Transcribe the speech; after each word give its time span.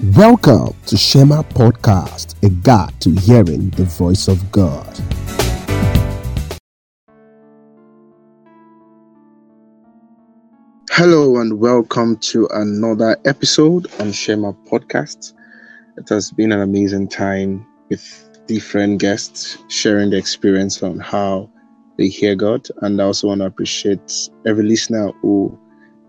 Welcome 0.00 0.76
to 0.86 0.96
Shema 0.96 1.42
Podcast, 1.42 2.40
a 2.44 2.50
guide 2.50 3.00
to 3.00 3.10
hearing 3.10 3.70
the 3.70 3.82
voice 3.82 4.28
of 4.28 4.52
God. 4.52 4.86
Hello 10.92 11.40
and 11.40 11.58
welcome 11.58 12.16
to 12.18 12.46
another 12.52 13.16
episode 13.24 13.88
on 14.00 14.12
Shema 14.12 14.52
Podcast. 14.70 15.32
It 15.96 16.08
has 16.10 16.30
been 16.30 16.52
an 16.52 16.60
amazing 16.60 17.08
time 17.08 17.66
with 17.88 18.44
different 18.46 19.00
guests 19.00 19.58
sharing 19.66 20.10
the 20.10 20.16
experience 20.16 20.80
on 20.80 21.00
how 21.00 21.50
they 21.96 22.06
hear 22.06 22.36
God. 22.36 22.68
And 22.82 23.02
I 23.02 23.06
also 23.06 23.26
want 23.26 23.40
to 23.40 23.46
appreciate 23.46 24.30
every 24.46 24.62
listener 24.62 25.10
who 25.22 25.58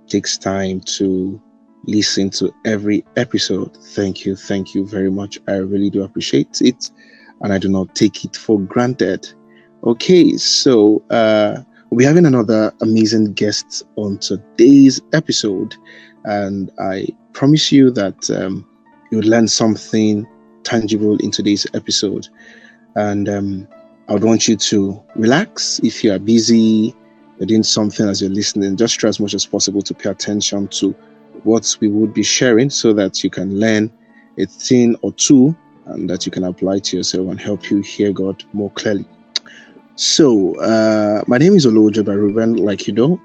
takes 0.05 0.37
time 0.37 0.81
to 0.81 1.41
listen 1.85 2.29
to 2.31 2.53
every 2.65 3.05
episode. 3.15 3.75
Thank 3.77 4.25
you. 4.25 4.35
Thank 4.35 4.75
you 4.75 4.85
very 4.85 5.11
much. 5.11 5.39
I 5.47 5.55
really 5.55 5.89
do 5.89 6.03
appreciate 6.03 6.61
it. 6.61 6.91
And 7.41 7.53
I 7.53 7.57
do 7.57 7.69
not 7.69 7.95
take 7.95 8.25
it 8.25 8.35
for 8.35 8.59
granted. 8.59 9.31
Okay, 9.85 10.35
so 10.35 11.01
uh, 11.09 11.61
we're 11.89 12.07
having 12.07 12.25
another 12.25 12.73
amazing 12.81 13.33
guest 13.33 13.83
on 13.95 14.17
today's 14.17 15.01
episode. 15.13 15.75
And 16.25 16.69
I 16.79 17.07
promise 17.33 17.71
you 17.71 17.89
that 17.91 18.29
um, 18.29 18.67
you'll 19.09 19.23
learn 19.23 19.47
something 19.47 20.27
tangible 20.63 21.17
in 21.17 21.31
today's 21.31 21.65
episode. 21.73 22.27
And 22.95 23.29
um, 23.29 23.67
I 24.09 24.13
would 24.13 24.23
want 24.23 24.47
you 24.47 24.57
to 24.57 25.01
relax. 25.15 25.79
If 25.83 26.03
you 26.03 26.11
are 26.11 26.19
busy, 26.19 26.93
you're 27.39 27.47
doing 27.47 27.63
something 27.63 28.07
as 28.07 28.21
you're 28.21 28.29
listening, 28.29 28.75
just 28.75 28.99
try 28.99 29.07
as 29.07 29.19
much 29.19 29.33
as 29.33 29.45
possible 29.45 29.81
to 29.81 29.93
pay 29.93 30.09
attention 30.09 30.67
to 30.67 30.93
what 31.43 31.77
we 31.79 31.87
would 31.87 32.13
be 32.13 32.23
sharing 32.23 32.69
so 32.69 32.93
that 32.93 33.23
you 33.23 33.29
can 33.29 33.59
learn 33.59 33.91
a 34.37 34.45
thing 34.45 34.95
or 35.01 35.11
two 35.13 35.55
and 35.85 36.09
that 36.09 36.25
you 36.25 36.31
can 36.31 36.43
apply 36.43 36.79
to 36.79 36.97
yourself 36.97 37.27
and 37.29 37.39
help 37.39 37.69
you 37.69 37.81
hear 37.81 38.11
God 38.11 38.43
more 38.53 38.71
clearly. 38.71 39.05
So, 39.95 40.55
uh, 40.61 41.23
my 41.27 41.37
name 41.37 41.55
is 41.55 41.65
Olojo 41.65 42.05
Ruben, 42.07 42.55
like 42.55 42.87
you 42.87 42.93
know, 42.93 43.19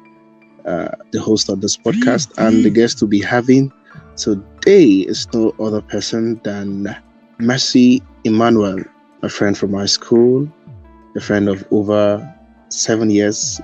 uh, 0.64 0.88
the 1.12 1.20
host 1.20 1.48
of 1.48 1.60
this 1.60 1.76
podcast, 1.76 2.32
and 2.38 2.64
the 2.64 2.70
guest 2.70 2.98
to 2.98 3.06
be 3.06 3.20
having 3.20 3.70
today 4.16 4.90
is 5.06 5.28
no 5.32 5.54
other 5.60 5.80
person 5.80 6.40
than 6.42 6.96
Mercy 7.38 8.02
Emmanuel, 8.24 8.82
a 9.22 9.28
friend 9.28 9.56
from 9.56 9.70
my 9.70 9.86
school, 9.86 10.50
a 11.16 11.20
friend 11.20 11.48
of 11.48 11.64
over 11.70 12.34
seven 12.70 13.10
years, 13.10 13.60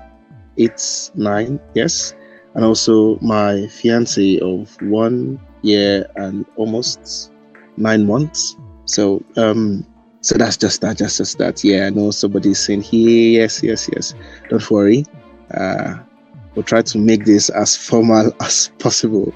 eight, 0.59 1.11
nine, 1.14 1.59
yes, 1.75 2.14
and 2.55 2.65
also 2.65 3.19
my 3.20 3.67
fiance 3.69 4.39
of 4.41 4.77
one 4.83 5.41
year 5.62 6.06
and 6.17 6.45
almost 6.57 7.33
nine 7.77 8.07
months. 8.07 8.57
So, 8.84 9.23
um, 9.37 9.87
so 10.20 10.37
that's 10.37 10.57
just 10.57 10.81
that, 10.83 10.98
just 10.98 11.19
just 11.19 11.39
that. 11.39 11.62
Yeah, 11.65 11.87
I 11.87 11.91
know 11.91 12.11
somebody's 12.11 12.59
saying 12.59 12.83
here, 12.83 13.41
yes, 13.41 13.62
yes, 13.62 13.89
yes. 13.92 14.15
Don't 14.48 14.70
worry. 14.70 15.05
Uh, 15.55 15.98
we'll 16.55 16.65
try 16.65 16.83
to 16.83 16.98
make 16.98 17.25
this 17.25 17.48
as 17.51 17.77
formal 17.77 18.33
as 18.41 18.70
possible 18.79 19.33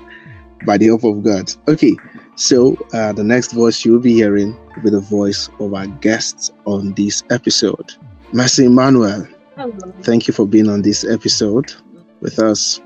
by 0.66 0.78
the 0.78 0.86
help 0.86 1.04
of 1.04 1.22
God. 1.22 1.52
Okay, 1.68 1.96
so 2.36 2.76
uh, 2.92 3.12
the 3.12 3.24
next 3.24 3.52
voice 3.52 3.84
you'll 3.84 4.00
be 4.00 4.14
hearing 4.14 4.56
will 4.76 4.82
be 4.82 4.90
the 4.90 5.00
voice 5.00 5.48
of 5.60 5.74
our 5.74 5.86
guest 5.86 6.52
on 6.66 6.92
this 6.94 7.22
episode, 7.30 7.94
Mercy 8.32 8.66
Emmanuel. 8.66 9.26
Hello. 9.56 9.92
Thank 10.02 10.26
you 10.26 10.34
for 10.34 10.46
being 10.46 10.68
on 10.68 10.82
this 10.82 11.04
episode 11.04 11.72
with 12.20 12.40
us. 12.40 12.80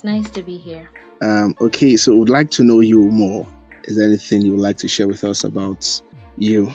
It's 0.00 0.04
nice 0.06 0.30
to 0.30 0.42
be 0.42 0.56
here. 0.56 0.88
Um, 1.20 1.54
okay, 1.60 1.94
so 1.94 2.16
we'd 2.16 2.30
like 2.30 2.50
to 2.52 2.64
know 2.64 2.80
you 2.80 3.10
more. 3.10 3.46
Is 3.84 3.98
there 3.98 4.06
anything 4.06 4.40
you 4.40 4.52
would 4.52 4.60
like 4.60 4.78
to 4.78 4.88
share 4.88 5.06
with 5.06 5.24
us 5.24 5.44
about 5.44 6.00
you? 6.38 6.72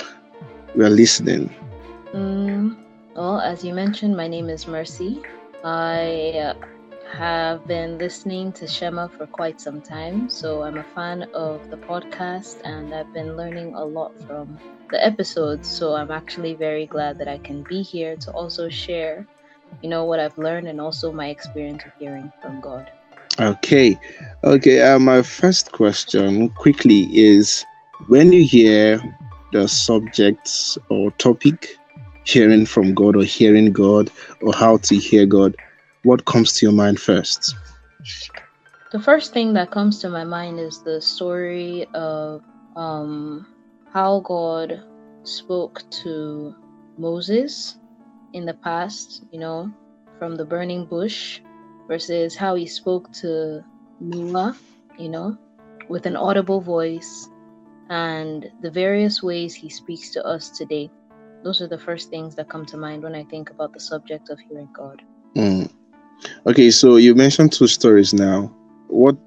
We 0.75 0.85
are 0.85 0.91
listening. 0.91 1.49
Um, 2.13 2.77
well, 3.15 3.39
as 3.39 3.65
you 3.65 3.73
mentioned, 3.73 4.15
my 4.15 4.27
name 4.27 4.47
is 4.47 4.67
Mercy. 4.67 5.23
I 5.63 6.33
uh, 6.37 6.53
have 7.17 7.65
been 7.65 7.97
listening 7.97 8.51
to 8.61 8.67
Shema 8.67 9.07
for 9.07 9.25
quite 9.25 9.59
some 9.59 9.81
time, 9.81 10.29
so 10.29 10.61
I'm 10.61 10.77
a 10.77 10.83
fan 10.93 11.23
of 11.33 11.67
the 11.71 11.77
podcast 11.77 12.61
and 12.63 12.93
I've 12.93 13.11
been 13.11 13.35
learning 13.35 13.73
a 13.73 13.83
lot 13.83 14.13
from 14.27 14.59
the 14.91 15.03
episodes. 15.03 15.67
So 15.67 15.95
I'm 15.95 16.11
actually 16.11 16.53
very 16.53 16.85
glad 16.85 17.17
that 17.17 17.27
I 17.27 17.39
can 17.39 17.63
be 17.63 17.81
here 17.81 18.17
to 18.17 18.31
also 18.33 18.69
share, 18.69 19.25
you 19.81 19.89
know, 19.89 20.05
what 20.05 20.19
I've 20.19 20.37
learned 20.37 20.67
and 20.67 20.79
also 20.79 21.11
my 21.11 21.29
experience 21.29 21.81
of 21.85 21.91
hearing 21.97 22.31
from 22.39 22.61
God. 22.61 22.91
Okay, 23.39 23.99
okay. 24.45 24.81
Uh, 24.81 24.97
my 24.97 25.21
first 25.21 25.73
question, 25.73 26.49
quickly, 26.51 27.09
is 27.11 27.65
when 28.07 28.31
you 28.31 28.45
hear 28.45 29.01
the 29.51 29.67
subject 29.67 30.77
or 30.89 31.11
topic, 31.11 31.77
hearing 32.23 32.65
from 32.65 32.93
God 32.93 33.15
or 33.15 33.23
hearing 33.23 33.73
God 33.73 34.09
or 34.41 34.53
how 34.53 34.77
to 34.77 34.95
hear 34.95 35.25
God, 35.25 35.55
what 36.03 36.25
comes 36.25 36.53
to 36.53 36.65
your 36.65 36.73
mind 36.73 36.99
first? 36.99 37.55
The 38.91 38.99
first 38.99 39.33
thing 39.33 39.53
that 39.53 39.71
comes 39.71 39.99
to 39.99 40.09
my 40.09 40.23
mind 40.23 40.59
is 40.59 40.81
the 40.83 41.01
story 41.01 41.87
of 41.93 42.41
um, 42.77 43.45
how 43.91 44.21
God 44.21 44.81
spoke 45.23 45.83
to 46.03 46.55
Moses 46.97 47.75
in 48.31 48.45
the 48.45 48.53
past, 48.53 49.25
you 49.31 49.39
know, 49.39 49.71
from 50.19 50.35
the 50.35 50.45
burning 50.45 50.85
bush, 50.85 51.41
versus 51.87 52.35
how 52.35 52.55
he 52.55 52.65
spoke 52.65 53.11
to 53.13 53.63
Noah, 53.99 54.57
you 54.97 55.09
know, 55.09 55.37
with 55.89 56.05
an 56.05 56.15
audible 56.15 56.61
voice, 56.61 57.29
and 57.89 58.49
the 58.61 58.71
various 58.71 59.21
ways 59.21 59.53
he 59.53 59.69
speaks 59.69 60.09
to 60.11 60.25
us 60.25 60.49
today. 60.49 60.89
Those 61.43 61.61
are 61.61 61.67
the 61.67 61.77
first 61.77 62.09
things 62.09 62.35
that 62.35 62.49
come 62.49 62.65
to 62.67 62.77
mind 62.77 63.03
when 63.03 63.13
I 63.13 63.23
think 63.23 63.51
about 63.51 63.73
the 63.73 63.79
subject 63.79 64.29
of 64.29 64.39
hearing 64.39 64.69
God. 64.73 65.01
Mm. 65.35 65.71
Okay, 66.47 66.71
so 66.71 66.95
you 66.95 67.13
mentioned 67.13 67.53
two 67.53 67.67
stories 67.67 68.13
now. 68.13 68.51
What 68.87 69.17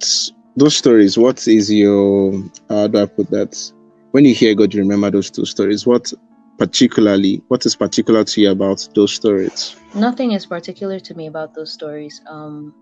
those 0.57 0.77
stories? 0.77 1.17
What 1.17 1.47
is 1.47 1.73
your 1.73 2.33
how 2.69 2.89
do 2.89 3.03
I 3.03 3.07
put 3.07 3.31
that? 3.31 3.73
When 4.11 4.25
you 4.25 4.35
hear 4.35 4.55
God, 4.55 4.75
you 4.75 4.81
remember 4.81 5.11
those 5.11 5.31
two 5.31 5.45
stories. 5.45 5.87
What 5.87 6.13
particularly? 6.59 7.43
What 7.49 7.65
is 7.65 7.77
particular 7.77 8.25
to 8.25 8.41
you 8.41 8.51
about 8.51 8.89
those 8.95 9.15
stories? 9.15 9.77
Nothing 9.95 10.33
is 10.33 10.45
particular 10.45 11.01
to 11.01 11.15
me 11.15 11.29
about 11.29 11.55
those 11.55 11.73
stories. 11.73 12.21
Um, 12.27 12.75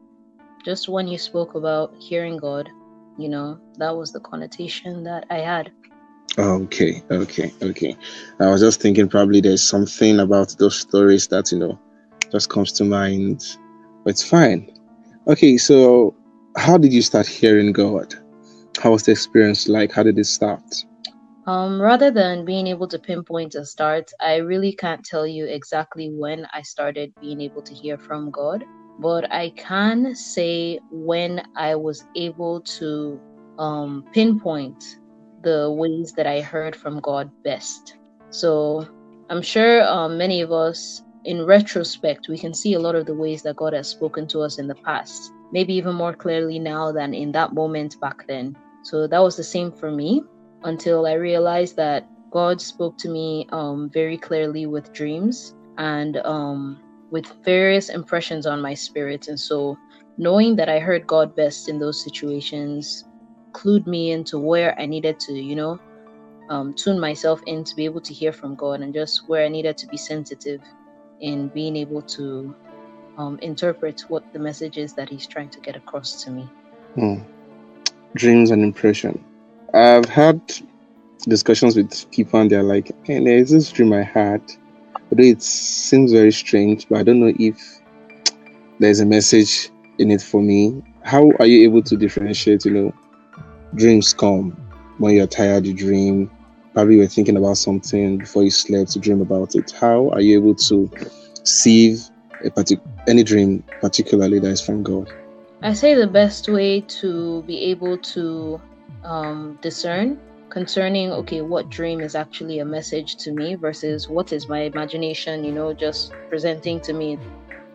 just 0.64 0.88
when 0.88 1.06
you 1.06 1.18
spoke 1.18 1.54
about 1.54 1.94
hearing 1.98 2.38
God, 2.38 2.68
you 3.18 3.28
know, 3.28 3.58
that 3.78 3.94
was 3.94 4.12
the 4.12 4.20
connotation 4.20 5.04
that 5.04 5.26
I 5.30 5.38
had. 5.38 5.70
Okay, 6.38 7.02
okay, 7.10 7.52
okay. 7.62 7.96
I 8.40 8.50
was 8.50 8.60
just 8.60 8.80
thinking 8.80 9.08
probably 9.08 9.40
there's 9.40 9.62
something 9.62 10.18
about 10.18 10.56
those 10.58 10.76
stories 10.76 11.28
that 11.28 11.50
you 11.52 11.58
know 11.58 11.78
just 12.30 12.50
comes 12.50 12.72
to 12.72 12.84
mind. 12.84 13.56
But 14.04 14.10
it's 14.10 14.28
fine. 14.28 14.70
Okay, 15.28 15.56
so 15.56 16.14
how 16.56 16.76
did 16.76 16.92
you 16.92 17.02
start 17.02 17.26
hearing 17.26 17.72
God? 17.72 18.14
How 18.82 18.90
was 18.90 19.04
the 19.04 19.12
experience 19.12 19.68
like? 19.68 19.92
How 19.92 20.02
did 20.02 20.18
it 20.18 20.26
start? 20.26 20.84
Um, 21.46 21.80
rather 21.80 22.10
than 22.10 22.44
being 22.44 22.66
able 22.66 22.88
to 22.88 22.98
pinpoint 22.98 23.54
a 23.54 23.64
start, 23.64 24.10
I 24.20 24.36
really 24.36 24.72
can't 24.72 25.04
tell 25.04 25.24
you 25.24 25.46
exactly 25.46 26.10
when 26.10 26.44
I 26.52 26.62
started 26.62 27.12
being 27.20 27.40
able 27.40 27.62
to 27.62 27.72
hear 27.72 27.96
from 27.98 28.32
God, 28.32 28.64
but 28.98 29.32
I 29.32 29.50
can 29.50 30.16
say 30.16 30.80
when 30.90 31.40
I 31.56 31.76
was 31.76 32.02
able 32.16 32.62
to 32.78 33.20
um, 33.60 34.04
pinpoint 34.12 34.82
the 35.44 35.70
ways 35.70 36.12
that 36.16 36.26
I 36.26 36.40
heard 36.40 36.74
from 36.74 36.98
God 36.98 37.30
best. 37.44 37.96
So 38.30 38.88
I'm 39.30 39.42
sure 39.42 39.84
um, 39.84 40.18
many 40.18 40.40
of 40.40 40.50
us, 40.50 41.00
in 41.24 41.46
retrospect, 41.46 42.28
we 42.28 42.38
can 42.38 42.54
see 42.54 42.74
a 42.74 42.80
lot 42.80 42.96
of 42.96 43.06
the 43.06 43.14
ways 43.14 43.42
that 43.44 43.54
God 43.54 43.72
has 43.72 43.86
spoken 43.86 44.26
to 44.28 44.40
us 44.40 44.58
in 44.58 44.66
the 44.66 44.74
past, 44.84 45.30
maybe 45.52 45.74
even 45.74 45.94
more 45.94 46.12
clearly 46.12 46.58
now 46.58 46.90
than 46.90 47.14
in 47.14 47.30
that 47.32 47.54
moment 47.54 48.00
back 48.00 48.26
then. 48.26 48.56
So 48.82 49.06
that 49.06 49.22
was 49.22 49.36
the 49.36 49.44
same 49.44 49.70
for 49.70 49.92
me 49.92 50.24
until 50.62 51.06
I 51.06 51.14
realized 51.14 51.76
that 51.76 52.06
God 52.30 52.60
spoke 52.60 52.98
to 52.98 53.08
me 53.08 53.46
um, 53.52 53.90
very 53.92 54.18
clearly 54.18 54.66
with 54.66 54.92
dreams 54.92 55.54
and 55.78 56.16
um, 56.18 56.80
with 57.10 57.32
various 57.44 57.88
impressions 57.88 58.46
on 58.46 58.60
my 58.60 58.74
spirit. 58.74 59.28
And 59.28 59.38
so, 59.38 59.76
knowing 60.18 60.56
that 60.56 60.68
I 60.68 60.78
heard 60.78 61.06
God 61.06 61.34
best 61.36 61.68
in 61.68 61.78
those 61.78 62.02
situations 62.02 63.04
clued 63.52 63.86
me 63.86 64.10
into 64.10 64.38
where 64.38 64.78
I 64.78 64.86
needed 64.86 65.18
to, 65.20 65.32
you 65.32 65.56
know, 65.56 65.78
um, 66.48 66.74
tune 66.74 67.00
myself 67.00 67.40
in 67.46 67.64
to 67.64 67.74
be 67.74 67.84
able 67.84 68.00
to 68.02 68.14
hear 68.14 68.32
from 68.32 68.54
God 68.54 68.80
and 68.80 68.92
just 68.94 69.28
where 69.28 69.44
I 69.44 69.48
needed 69.48 69.76
to 69.78 69.86
be 69.86 69.96
sensitive 69.96 70.60
in 71.20 71.48
being 71.48 71.76
able 71.76 72.02
to 72.02 72.54
um, 73.18 73.38
interpret 73.40 74.02
what 74.08 74.30
the 74.32 74.38
message 74.38 74.78
is 74.78 74.92
that 74.94 75.08
He's 75.08 75.26
trying 75.26 75.48
to 75.50 75.60
get 75.60 75.76
across 75.76 76.22
to 76.24 76.30
me. 76.30 76.48
Hmm. 76.94 77.16
Dreams 78.14 78.50
and 78.50 78.62
impression. 78.62 79.22
I've 79.74 80.06
had 80.06 80.40
discussions 81.28 81.76
with 81.76 82.10
people 82.10 82.40
and 82.40 82.50
they're 82.50 82.62
like, 82.62 82.92
hey, 83.04 83.22
there's 83.22 83.50
this 83.50 83.70
dream 83.70 83.92
I 83.92 84.02
had. 84.02 84.40
Although 85.10 85.24
it 85.24 85.42
seems 85.42 86.12
very 86.12 86.32
strange, 86.32 86.88
but 86.88 86.98
I 86.98 87.02
don't 87.02 87.20
know 87.20 87.32
if 87.38 87.56
there's 88.78 89.00
a 89.00 89.06
message 89.06 89.70
in 89.98 90.10
it 90.10 90.22
for 90.22 90.42
me. 90.42 90.82
How 91.02 91.30
are 91.38 91.46
you 91.46 91.62
able 91.64 91.82
to 91.82 91.96
differentiate, 91.96 92.64
you 92.64 92.72
know, 92.72 92.92
dreams 93.74 94.12
come 94.12 94.50
when 94.98 95.14
you're 95.14 95.26
tired, 95.26 95.66
you 95.66 95.74
dream. 95.74 96.30
Probably 96.74 96.96
you're 96.96 97.06
thinking 97.06 97.36
about 97.36 97.56
something 97.56 98.18
before 98.18 98.42
you 98.42 98.50
slept, 98.50 98.94
you 98.94 99.00
dream 99.00 99.20
about 99.20 99.54
it. 99.54 99.70
How 99.70 100.10
are 100.10 100.20
you 100.20 100.38
able 100.38 100.54
to 100.54 100.90
sieve 101.44 102.08
a 102.44 102.50
partic- 102.50 102.80
any 103.08 103.22
dream, 103.22 103.64
particularly 103.80 104.38
that 104.40 104.50
is 104.50 104.60
from 104.60 104.82
God? 104.82 105.10
I 105.62 105.72
say 105.72 105.94
the 105.94 106.06
best 106.06 106.48
way 106.48 106.82
to 106.82 107.42
be 107.42 107.58
able 107.64 107.96
to 107.98 108.60
um, 109.04 109.58
discern 109.62 110.20
concerning 110.50 111.10
okay 111.12 111.42
what 111.42 111.68
dream 111.68 112.00
is 112.00 112.14
actually 112.14 112.60
a 112.60 112.64
message 112.64 113.16
to 113.16 113.32
me 113.32 113.54
versus 113.56 114.08
what 114.08 114.32
is 114.32 114.48
my 114.48 114.60
imagination 114.62 115.44
you 115.44 115.52
know 115.52 115.72
just 115.74 116.14
presenting 116.28 116.80
to 116.80 116.92
me 116.92 117.18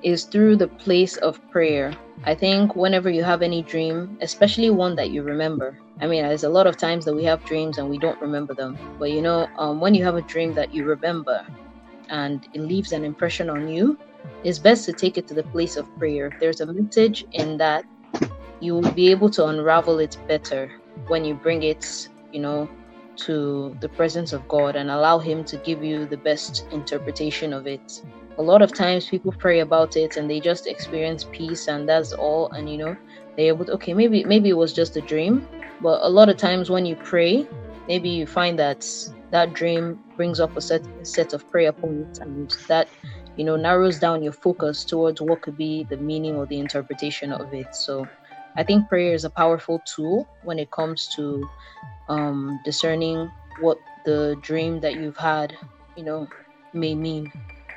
is 0.03 0.23
through 0.25 0.55
the 0.55 0.67
place 0.67 1.17
of 1.17 1.39
prayer. 1.51 1.95
I 2.23 2.33
think 2.33 2.75
whenever 2.75 3.09
you 3.09 3.23
have 3.23 3.41
any 3.41 3.61
dream 3.63 4.17
especially 4.21 4.69
one 4.69 4.95
that 4.95 5.11
you 5.11 5.23
remember 5.23 5.79
i 6.01 6.07
mean 6.07 6.23
there's 6.23 6.43
a 6.43 6.49
lot 6.49 6.67
of 6.67 6.77
times 6.77 7.05
that 7.05 7.15
we 7.15 7.23
have 7.23 7.43
dreams 7.43 7.77
and 7.77 7.89
we 7.89 7.97
don't 7.97 8.21
remember 8.21 8.53
them 8.53 8.79
but 8.99 9.11
you 9.11 9.21
know 9.21 9.47
um, 9.57 9.79
when 9.79 9.93
you 9.95 10.03
have 10.03 10.15
a 10.15 10.21
dream 10.21 10.53
that 10.53 10.73
you 10.73 10.85
remember 10.85 11.45
and 12.09 12.47
it 12.53 12.61
leaves 12.61 12.91
an 12.91 13.03
impression 13.03 13.49
on 13.49 13.67
you 13.67 13.97
it's 14.43 14.59
best 14.59 14.85
to 14.85 14.93
take 14.93 15.17
it 15.17 15.27
to 15.27 15.33
the 15.33 15.43
place 15.43 15.77
of 15.77 15.87
prayer. 15.97 16.27
If 16.27 16.39
there's 16.39 16.61
a 16.61 16.71
message 16.71 17.25
in 17.31 17.57
that 17.57 17.85
you 18.59 18.75
will 18.75 18.91
be 18.91 19.09
able 19.11 19.29
to 19.31 19.47
unravel 19.47 19.99
it 19.99 20.17
better 20.27 20.71
when 21.07 21.25
you 21.25 21.33
bring 21.33 21.63
it 21.63 22.09
you 22.31 22.39
know, 22.39 22.69
to 23.17 23.75
the 23.79 23.89
presence 23.89 24.33
of 24.33 24.47
God 24.47 24.75
and 24.75 24.89
allow 24.89 25.19
Him 25.19 25.43
to 25.45 25.57
give 25.57 25.83
you 25.83 26.05
the 26.05 26.17
best 26.17 26.65
interpretation 26.71 27.53
of 27.53 27.67
it. 27.67 28.01
A 28.37 28.41
lot 28.41 28.61
of 28.61 28.73
times 28.73 29.07
people 29.07 29.33
pray 29.37 29.59
about 29.59 29.97
it 29.97 30.17
and 30.17 30.29
they 30.29 30.39
just 30.39 30.65
experience 30.65 31.25
peace 31.31 31.67
and 31.67 31.87
that's 31.87 32.13
all. 32.13 32.49
And 32.51 32.69
you 32.69 32.77
know, 32.77 32.97
they're 33.35 33.47
able 33.47 33.65
to, 33.65 33.73
okay, 33.73 33.93
maybe 33.93 34.23
maybe 34.23 34.49
it 34.49 34.57
was 34.57 34.73
just 34.73 34.95
a 34.97 35.01
dream. 35.01 35.47
But 35.81 35.99
a 36.03 36.09
lot 36.09 36.29
of 36.29 36.37
times 36.37 36.69
when 36.69 36.85
you 36.85 36.95
pray, 36.95 37.47
maybe 37.87 38.09
you 38.09 38.25
find 38.25 38.57
that 38.59 38.87
that 39.31 39.53
dream 39.53 39.99
brings 40.15 40.39
up 40.39 40.55
a 40.55 40.61
set 40.61 40.83
set 41.03 41.33
of 41.33 41.49
prayer 41.51 41.71
points 41.73 42.19
and 42.19 42.51
that 42.67 42.87
you 43.35 43.43
know 43.43 43.55
narrows 43.55 43.99
down 43.99 44.23
your 44.23 44.33
focus 44.33 44.83
towards 44.85 45.21
what 45.21 45.41
could 45.41 45.57
be 45.57 45.85
the 45.89 45.97
meaning 45.97 46.35
or 46.35 46.45
the 46.45 46.59
interpretation 46.59 47.31
of 47.33 47.53
it. 47.53 47.75
So 47.75 48.07
I 48.55 48.63
think 48.63 48.89
prayer 48.89 49.13
is 49.13 49.23
a 49.23 49.29
powerful 49.29 49.81
tool 49.85 50.27
when 50.43 50.59
it 50.59 50.71
comes 50.71 51.07
to 51.15 51.47
um, 52.09 52.59
discerning 52.65 53.31
what 53.59 53.77
the 54.05 54.37
dream 54.41 54.81
that 54.81 54.95
you've 54.95 55.17
had, 55.17 55.55
you 55.95 56.03
know, 56.03 56.27
may 56.73 56.95
mean. 56.95 57.31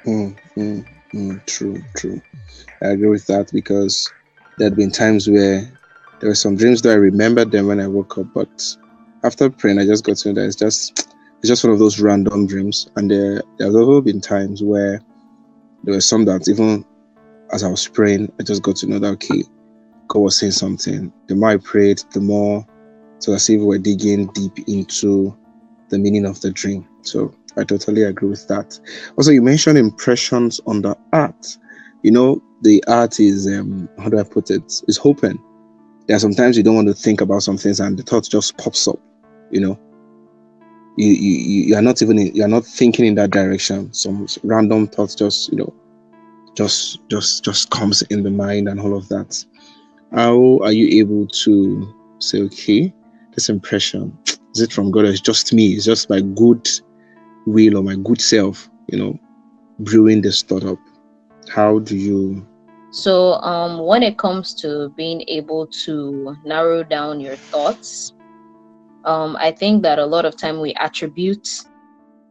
Mm, 0.07 0.39
mm, 0.57 0.87
mm, 1.15 1.47
true, 1.47 1.83
true. 1.97 2.21
I 2.83 2.89
agree 2.89 3.09
with 3.09 3.27
that 3.27 3.51
because 3.53 4.13
there 4.59 4.67
had 4.67 4.77
been 4.77 4.91
times 4.91 5.29
where 5.29 5.63
there 6.21 6.31
were 6.31 6.35
some 6.35 6.57
dreams 6.57 6.83
that 6.83 6.91
I 6.93 6.97
remembered 6.97 7.51
them 7.51 7.67
when 7.67 7.81
I 7.81 7.87
woke 7.87 8.19
up, 8.19 8.27
but 8.35 8.77
after 9.23 9.51
praying, 9.51 9.79
I 9.79 9.87
just 9.87 10.05
got 10.05 10.17
to 10.19 10.29
know 10.29 10.41
that 10.41 10.47
it's 10.47 10.57
just 10.57 11.15
it's 11.39 11.49
just 11.49 11.65
one 11.65 11.73
of 11.73 11.79
those 11.79 12.01
random 12.01 12.47
dreams. 12.47 12.89
And 12.97 13.11
there 13.11 13.43
there 13.59 13.69
have 13.69 13.75
also 13.75 14.01
been 14.01 14.21
times 14.21 14.63
where 14.63 15.01
there 15.83 15.95
were 15.95 16.01
some 16.01 16.25
that 16.27 16.49
even 16.49 16.85
as 17.53 17.63
I 17.63 17.69
was 17.69 17.87
praying, 17.89 18.33
I 18.41 18.43
just 18.43 18.63
got 18.63 18.77
to 18.77 18.87
know 18.87 18.99
that 18.99 19.09
okay, 19.15 19.43
God 20.09 20.21
was 20.21 20.39
saying 20.39 20.53
something. 20.53 21.13
The 21.27 21.35
more 21.35 21.51
I 21.51 21.57
prayed, 21.57 22.03
the 22.13 22.21
more 22.21 22.67
so 23.19 23.33
as 23.33 23.49
if 23.49 23.61
we're 23.61 23.79
digging 23.79 24.27
deep 24.29 24.59
into 24.69 25.37
the 25.89 25.99
meaning 25.99 26.27
of 26.27 26.41
the 26.41 26.51
dream. 26.51 26.87
So 27.03 27.35
I 27.57 27.65
totally 27.65 28.03
agree 28.03 28.29
with 28.29 28.47
that. 28.49 28.79
Also, 29.17 29.31
you 29.31 29.43
mentioned 29.43 29.79
impressions 29.79 30.61
on 30.67 30.83
the 30.83 30.97
art. 31.13 31.57
You 32.03 32.11
know, 32.11 32.43
the 32.63 32.83
art 32.87 33.21
is 33.21 33.47
um, 33.47 33.89
how 33.99 34.09
do 34.09 34.19
I 34.19 34.25
put 34.25 34.51
it? 34.51 34.83
Is 34.89 35.01
open. 35.05 35.39
There 36.07 36.17
are 36.17 36.21
sometimes 36.21 36.57
you 36.57 36.63
don't 36.63 36.75
want 36.75 36.89
to 36.89 36.95
think 36.95 37.21
about 37.21 37.43
some 37.43 37.57
things 37.57 37.81
and 37.81 37.99
the 37.99 38.03
thought 38.03 38.29
just 38.29 38.59
pops 38.59 38.87
up. 38.87 38.99
You 39.51 39.61
know, 39.61 39.81
you 40.97 41.09
you 41.09 41.65
you 41.69 41.77
are 41.77 41.83
not 41.83 42.03
even 42.03 42.19
in, 42.19 42.35
you 42.35 42.45
are 42.45 42.49
not 42.49 42.67
thinking 42.67 43.07
in 43.07 43.15
that 43.15 43.31
direction. 43.31 43.93
Some 43.95 44.27
random 44.43 44.87
thoughts 44.87 45.15
just 45.15 45.51
you 45.51 45.59
know 45.59 45.75
just 46.55 47.01
just 47.09 47.45
just 47.45 47.71
comes 47.71 48.03
in 48.03 48.23
the 48.23 48.31
mind 48.31 48.69
and 48.69 48.81
all 48.81 48.97
of 48.97 49.09
that. 49.09 49.45
How 50.15 50.59
are 50.63 50.73
you 50.73 51.01
able 51.01 51.27
to 51.29 51.95
say 52.21 52.41
okay? 52.43 52.93
this 53.35 53.49
impression 53.49 54.17
is 54.55 54.61
it 54.61 54.73
from 54.73 54.91
god 54.91 55.05
or 55.05 55.09
it's 55.09 55.21
just 55.21 55.53
me 55.53 55.73
it's 55.75 55.85
just 55.85 56.09
my 56.09 56.21
good 56.21 56.69
will 57.47 57.77
or 57.77 57.83
my 57.83 57.97
good 57.97 58.21
self 58.21 58.71
you 58.89 58.99
know 58.99 59.19
brewing 59.81 60.23
this 60.23 60.43
thought 60.43 60.65
up 60.65 60.79
how 61.53 61.79
do 61.81 61.97
you 61.97 62.47
so 62.91 63.35
um 63.43 63.85
when 63.85 64.03
it 64.03 64.17
comes 64.19 64.55
to 64.55 64.89
being 64.97 65.25
able 65.29 65.67
to 65.67 66.37
narrow 66.45 66.83
down 66.83 67.21
your 67.21 67.37
thoughts 67.37 68.13
um 69.05 69.37
i 69.41 69.51
think 69.51 69.83
that 69.83 69.99
a 69.99 70.07
lot 70.07 70.25
of 70.25 70.37
time 70.37 70.61
we 70.61 70.73
attribute 70.75 71.49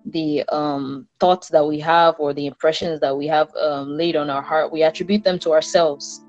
the 0.06 0.44
um 0.50 1.08
thoughts 1.20 1.50
that 1.50 1.66
we 1.66 1.80
have 1.80 2.16
or 2.20 2.34
the 2.34 2.46
impressions 2.46 3.00
that 3.00 3.16
we 3.16 3.26
have 3.28 3.50
um, 3.56 3.96
laid 3.98 4.16
on 4.16 4.30
our 4.30 4.42
heart 4.42 4.72
we 4.72 4.84
attribute 4.84 5.24
them 5.24 5.40
to 5.40 5.52
ourselves 5.52 6.22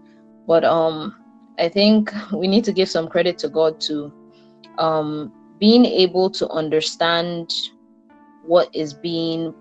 but 0.46 0.64
um 0.64 1.14
i 1.58 1.68
think 1.68 2.12
we 2.32 2.46
need 2.46 2.64
to 2.64 2.72
give 2.72 2.88
some 2.88 3.08
credit 3.08 3.38
to 3.38 3.48
god 3.48 3.80
to 3.80 4.12
um, 4.78 5.32
being 5.60 5.84
able 5.84 6.30
to 6.30 6.48
understand 6.50 7.52
what 8.44 8.74
is 8.74 8.92
being 8.92 9.54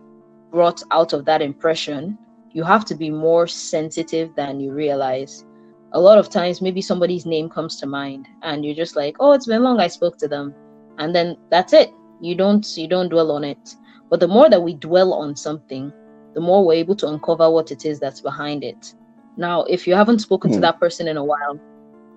brought 0.51 0.84
out 0.92 1.13
of 1.13 1.25
that 1.25 1.42
impression, 1.42 2.18
you 2.51 2.63
have 2.63 2.86
to 2.86 2.95
be 2.95 3.10
more 3.10 3.48
sensitive 3.48 4.36
than 4.36 4.60
you 4.60 4.72
realize. 4.72 5.45
A 5.94 6.00
lot 6.00 6.18
of 6.18 6.30
times, 6.30 6.62
maybe 6.62 6.81
somebody's 6.81 7.25
name 7.25 7.50
comes 7.50 7.80
to 7.80 7.88
mind, 7.88 8.28
and 8.42 8.66
you're 8.66 8.75
just 8.75 8.95
like, 8.95 9.16
"Oh, 9.19 9.31
it's 9.31 9.48
been 9.48 9.63
long 9.63 9.80
I 9.80 9.88
spoke 9.88 10.18
to 10.19 10.28
them," 10.28 10.54
and 10.98 11.13
then 11.16 11.38
that's 11.50 11.74
it. 11.74 11.92
You 12.22 12.36
don't 12.36 12.66
you 12.78 12.88
don't 12.88 13.10
dwell 13.10 13.31
on 13.31 13.44
it. 13.44 13.75
But 14.10 14.19
the 14.19 14.28
more 14.28 14.50
that 14.50 14.62
we 14.62 14.74
dwell 14.75 15.13
on 15.13 15.36
something, 15.36 15.92
the 16.34 16.42
more 16.42 16.66
we're 16.66 16.84
able 16.84 16.95
to 16.98 17.07
uncover 17.07 17.50
what 17.50 17.72
it 17.72 17.86
is 17.86 18.00
that's 18.00 18.22
behind 18.22 18.63
it. 18.63 18.94
Now, 19.38 19.63
if 19.63 19.88
you 19.88 19.95
haven't 19.95 20.19
spoken 20.19 20.50
mm. 20.50 20.54
to 20.54 20.57
hmm. 20.57 20.68
that 20.68 20.80
person 20.80 21.07
in 21.07 21.18
a 21.18 21.24
while, 21.24 21.60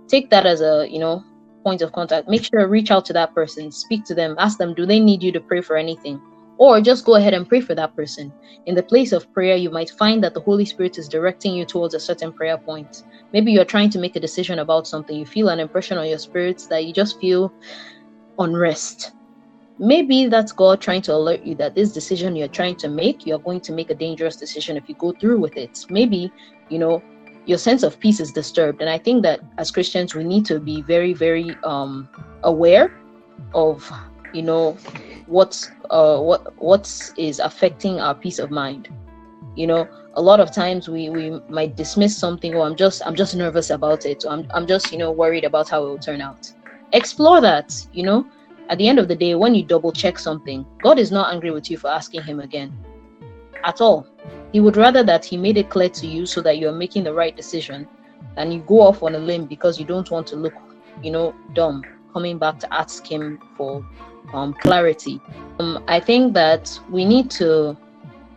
take 0.09 0.31
that 0.31 0.47
as 0.47 0.61
a 0.61 0.87
you 0.89 0.99
know 0.99 1.25
point 1.67 1.83
of 1.83 1.91
contact, 1.91 2.29
make 2.29 2.45
sure 2.45 2.69
reach 2.69 2.93
out 2.93 3.05
to 3.05 3.13
that 3.13 3.35
person, 3.35 3.73
speak 3.73 4.05
to 4.05 4.15
them, 4.15 4.37
ask 4.39 4.57
them, 4.57 4.73
do 4.73 4.87
they 4.87 5.01
need 5.01 5.21
you 5.21 5.33
to 5.33 5.41
pray 5.41 5.61
for 5.61 5.77
anything? 5.77 6.21
Or 6.59 6.81
just 6.81 7.05
go 7.05 7.17
ahead 7.17 7.35
and 7.35 7.49
pray 7.49 7.61
for 7.61 7.75
that 7.75 7.97
person. 7.97 8.33
In 8.67 8.77
the 8.77 8.85
place 8.85 9.11
of 9.11 9.31
prayer, 9.35 9.57
you 9.57 9.69
might 9.69 9.91
find 9.91 10.23
that 10.23 10.33
the 10.33 10.41
Holy 10.41 10.65
Spirit 10.65 10.97
is 10.97 11.09
directing 11.09 11.55
you 11.55 11.65
towards 11.67 11.95
a 11.95 12.01
certain 12.01 12.33
prayer 12.33 12.57
point. 12.57 13.03
Maybe 13.33 13.51
you're 13.51 13.65
trying 13.65 13.91
to 13.91 13.99
make 13.99 14.15
a 14.15 14.21
decision 14.21 14.61
about 14.61 14.87
something, 14.87 15.17
you 15.19 15.27
feel 15.27 15.49
an 15.49 15.59
impression 15.59 15.99
on 15.99 16.09
your 16.09 16.19
spirits 16.19 16.67
that 16.69 16.85
you 16.85 16.93
just 16.93 17.21
feel 17.21 17.53
unrest. 18.39 19.13
Maybe 19.79 20.27
that's 20.29 20.53
God 20.53 20.81
trying 20.81 21.03
to 21.03 21.15
alert 21.15 21.43
you 21.43 21.57
that 21.57 21.75
this 21.75 21.93
decision 21.93 22.37
you're 22.37 22.49
trying 22.49 22.77
to 22.77 22.89
make, 22.89 23.27
you're 23.27 23.41
going 23.41 23.61
to 23.63 23.73
make 23.73 23.91
a 23.91 23.95
dangerous 23.95 24.37
decision 24.37 24.77
if 24.77 24.89
you 24.89 24.95
go 24.95 25.13
through 25.13 25.41
with 25.41 25.57
it. 25.57 25.85
Maybe, 25.91 26.33
you 26.71 26.79
know, 26.79 27.03
your 27.47 27.59
sense 27.59 27.83
of 27.83 27.99
peace 28.01 28.21
is 28.21 28.33
disturbed. 28.33 28.81
And 28.81 28.91
i 28.91 28.99
think 28.99 29.23
that 29.23 29.41
as 29.59 29.71
christians 29.71 30.15
we 30.15 30.25
need 30.25 30.45
to 30.47 30.61
be 30.61 30.83
very 30.83 31.15
very 31.15 31.57
um 31.65 32.09
aware 32.43 32.93
of 33.55 33.91
you 34.33 34.43
know 34.43 34.77
what's 35.27 35.71
uh 35.91 36.19
what 36.19 36.41
what 36.63 36.85
is 37.17 37.39
affecting 37.39 38.01
our 38.01 38.15
peace 38.15 38.39
of 38.39 38.51
mind. 38.51 38.89
You 39.55 39.67
know 39.67 39.89
a 40.15 40.23
lot 40.23 40.41
of 40.41 40.53
times 40.53 40.89
we 40.89 41.09
we 41.09 41.31
might 41.49 41.77
dismiss 41.77 42.17
something 42.17 42.55
or 42.55 42.67
i'm 42.67 42.77
just 42.77 43.03
i'm 43.07 43.15
just 43.15 43.35
nervous 43.35 43.71
about 43.71 44.05
it. 44.07 44.25
Or 44.25 44.33
i'm, 44.33 44.47
I'm 44.53 44.67
just 44.67 44.93
you 44.93 44.99
know 44.99 45.13
worried 45.13 45.45
about 45.45 45.69
how 45.69 45.83
it 45.85 45.89
will 45.89 45.99
turn 45.99 46.21
out. 46.21 46.53
Explore 46.93 47.41
that 47.41 47.75
you 47.93 48.03
know. 48.03 48.27
At 48.69 48.79
the 48.79 48.89
end 48.89 48.99
of 48.99 49.07
the 49.07 49.15
day 49.15 49.37
when 49.37 49.55
you 49.55 49.63
double 49.63 49.93
check 49.93 50.19
something 50.19 50.67
god 50.83 50.99
is 50.99 51.13
not 51.13 51.33
angry 51.33 51.53
with 51.53 51.71
you 51.71 51.79
for 51.79 51.89
asking 51.89 52.25
him 52.25 52.41
again 52.41 52.77
at 53.63 53.81
all 53.81 54.09
he 54.53 54.61
would 54.61 54.77
rather 54.77 55.03
that 55.03 55.25
he 55.25 55.37
made 55.37 55.57
it 55.57 55.71
clear 55.71 55.89
to 55.91 56.07
you 56.07 56.27
so 56.27 56.41
that 56.43 56.59
you're 56.59 56.73
making 56.73 57.05
the 57.05 57.13
right 57.13 57.37
decision 57.37 57.87
than 58.37 58.53
you 58.53 58.61
go 58.61 58.81
off 58.81 59.03
on 59.03 59.15
a 59.15 59.19
limb 59.19 59.47
because 59.47 59.79
you 59.79 59.85
don't 59.85 60.11
want 60.11 60.27
to 60.29 60.37
look, 60.37 60.55
you 61.03 61.11
know, 61.11 61.35
dumb 61.55 61.83
coming 62.13 62.39
back 62.39 62.59
to 62.59 62.73
ask 62.73 63.07
him 63.07 63.39
for 63.57 63.85
um, 64.33 64.55
clarity. 64.55 65.21
Um, 65.59 65.85
I 65.89 66.01
think 66.01 66.33
that 66.35 66.79
we 66.91 67.05
need 67.05 67.31
to 67.33 67.77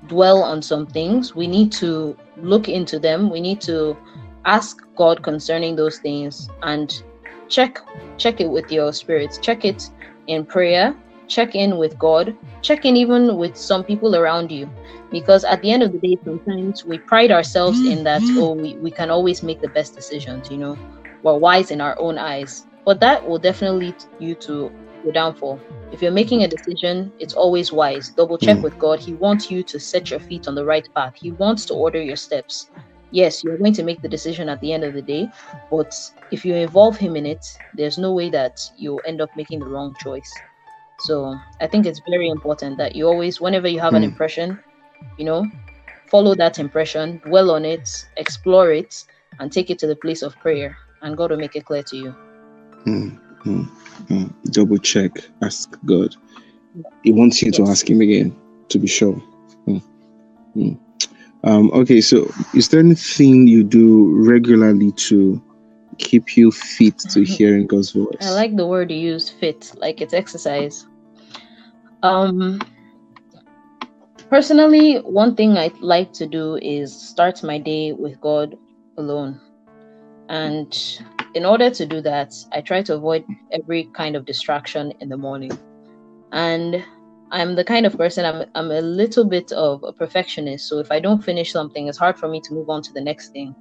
dwell 0.08 0.44
on 0.44 0.62
some 0.62 0.86
things. 0.86 1.36
We 1.36 1.48
need 1.48 1.72
to 1.74 2.18
look 2.38 2.68
into 2.68 3.00
them. 3.00 3.30
We 3.30 3.40
need 3.40 3.62
to 3.62 3.98
ask 4.46 4.84
God 4.96 5.24
concerning 5.24 5.76
those 5.76 6.00
things 6.00 6.50
and 6.64 7.04
check 7.48 7.80
check 8.18 8.42
it 8.42 8.50
with 8.50 8.72
your 8.72 8.92
spirits. 8.94 9.38
Check 9.38 9.66
it 9.66 9.90
in 10.28 10.46
prayer. 10.46 10.96
Check 11.30 11.54
in 11.54 11.78
with 11.78 11.98
God. 12.00 12.36
Check 12.64 12.86
in 12.86 12.98
even 12.98 13.38
with 13.38 13.56
some 13.56 13.84
people 13.84 14.16
around 14.16 14.52
you. 14.52 14.68
Because 15.12 15.44
at 15.44 15.62
the 15.62 15.72
end 15.72 15.84
of 15.84 15.92
the 15.92 16.00
day 16.00 16.18
sometimes 16.26 16.84
we 16.84 16.98
pride 16.98 17.32
ourselves 17.32 17.80
in 17.86 18.04
that 18.04 18.22
mm-hmm. 18.22 18.40
oh 18.40 18.54
we, 18.54 18.76
we 18.78 18.92
can 18.92 19.12
always 19.12 19.44
make 19.44 19.62
the 19.62 19.70
best 19.70 19.96
decisions 19.96 20.50
you 20.50 20.58
know. 20.58 20.78
We're 21.22 21.38
wise 21.38 21.70
in 21.70 21.82
our 21.82 21.98
own 22.00 22.18
eyes. 22.18 22.66
But 22.84 23.00
that 23.02 23.28
will 23.28 23.38
definitely 23.38 23.88
lead 23.88 23.96
you 24.18 24.34
to 24.36 24.72
your 25.04 25.14
downfall. 25.14 25.60
If 25.92 26.02
you're 26.02 26.12
making 26.12 26.44
a 26.44 26.48
decision 26.48 27.12
it's 27.20 27.36
always 27.36 27.72
wise. 27.72 28.10
Double 28.10 28.38
check 28.38 28.58
mm. 28.58 28.64
with 28.64 28.80
god. 28.80 29.00
He 29.00 29.14
wants 29.14 29.52
you 29.52 29.62
to 29.64 29.80
set 29.80 30.10
your 30.10 30.20
feet 30.20 30.48
on 30.48 30.56
the 30.56 30.66
right 30.66 30.88
path. 30.96 31.14
He 31.16 31.32
wants 31.32 31.64
to 31.66 31.76
order 31.76 32.02
your 32.02 32.18
steps. 32.18 32.72
Yes 33.12 33.44
you're 33.44 33.58
going 33.58 33.74
to 33.74 33.84
make 33.84 34.02
the 34.02 34.10
decision 34.10 34.50
at 34.50 34.60
the 34.62 34.74
end 34.74 34.84
of 34.84 34.94
the 34.96 35.02
day 35.02 35.30
but 35.70 35.94
if 36.32 36.44
you 36.44 36.56
involve 36.56 36.98
him 36.98 37.16
in 37.16 37.26
it 37.26 37.58
there's 37.76 37.98
no 38.00 38.14
way 38.14 38.30
that 38.32 38.62
you'll 38.78 39.02
end 39.06 39.22
up 39.22 39.30
making 39.36 39.60
the 39.60 39.66
wrong 39.66 39.96
choice 40.00 40.32
So 41.00 41.38
I 41.62 41.68
think 41.68 41.86
it's 41.86 42.02
very 42.10 42.30
important 42.30 42.78
that 42.78 42.96
you 42.96 43.08
always, 43.08 43.40
whenever 43.40 43.68
you 43.68 43.80
have 43.80 43.94
an 43.94 44.04
Mm. 44.04 44.12
impression, 44.12 44.60
you 45.18 45.26
know, 45.26 45.46
follow 46.08 46.36
that 46.36 46.60
impression, 46.60 47.22
dwell 47.26 47.52
on 47.52 47.66
it, 47.66 48.06
explore 48.18 48.72
it, 48.72 49.06
and 49.40 49.52
take 49.52 49.70
it 49.70 49.80
to 49.80 49.88
the 49.88 49.96
place 49.96 50.22
of 50.22 50.36
prayer, 50.40 50.78
and 51.02 51.16
God 51.16 51.32
will 51.32 51.38
make 51.38 51.56
it 51.56 51.66
clear 51.66 51.84
to 51.84 51.96
you. 51.96 52.16
Mm, 52.86 53.18
mm, 53.46 53.70
mm. 54.10 54.34
Double 54.52 54.78
check. 54.78 55.12
Ask 55.42 55.78
God. 55.86 56.16
He 57.04 57.12
wants 57.12 57.42
you 57.42 57.52
to 57.52 57.64
ask 57.64 57.90
Him 57.90 58.02
again 58.02 58.36
to 58.70 58.80
be 58.80 58.88
sure. 58.88 59.22
Mm, 59.68 59.82
mm. 60.56 60.78
Um, 61.44 61.72
okay, 61.72 62.02
so 62.02 62.30
is 62.54 62.68
there 62.68 62.82
anything 62.82 63.48
you 63.48 63.64
do 63.64 64.14
regularly 64.28 64.92
to 65.08 65.42
keep 65.98 66.36
you 66.36 66.52
fit 66.52 66.98
to 67.00 67.24
hearing 67.24 67.68
God's 67.68 67.92
voice? 67.92 68.18
I 68.22 68.32
like 68.32 68.58
the 68.58 68.68
word 68.68 68.92
you 68.92 68.98
used, 68.98 69.32
fit, 69.40 69.72
like 69.78 70.02
it's 70.02 70.14
exercise. 70.14 70.86
Um, 72.02 72.62
personally, 74.30 74.98
one 74.98 75.36
thing 75.36 75.58
I 75.58 75.72
like 75.80 76.14
to 76.14 76.28
do 76.28 76.56
is 76.62 76.94
start 76.94 77.44
my 77.44 77.58
day 77.58 77.94
with 77.94 78.20
God 78.22 78.58
alone. 78.98 79.40
And 80.30 80.74
in 81.34 81.46
order 81.46 81.70
to 81.70 81.86
do 81.86 82.02
that, 82.02 82.34
I 82.54 82.62
try 82.62 82.82
to 82.84 82.96
avoid 82.96 83.26
every 83.52 83.90
kind 83.94 84.16
of 84.16 84.26
distraction 84.26 84.94
in 85.02 85.10
the 85.10 85.18
morning. 85.18 85.58
And 86.32 86.86
I'm 87.32 87.56
the 87.56 87.64
kind 87.64 87.86
of 87.86 87.98
person 87.98 88.26
I'm 88.26 88.46
I'm 88.56 88.72
a 88.72 88.82
little 88.82 89.26
bit 89.26 89.52
of 89.52 89.84
a 89.84 89.94
perfectionist. 89.94 90.68
So 90.68 90.80
if 90.80 90.92
I 90.92 91.00
don't 91.00 91.24
finish 91.24 91.52
something, 91.52 91.88
it's 91.88 91.98
hard 91.98 92.18
for 92.18 92.28
me 92.28 92.42
to 92.42 92.54
move 92.54 92.70
on 92.70 92.82
to 92.84 92.94
the 92.94 93.02
next 93.02 93.30
thing. 93.30 93.56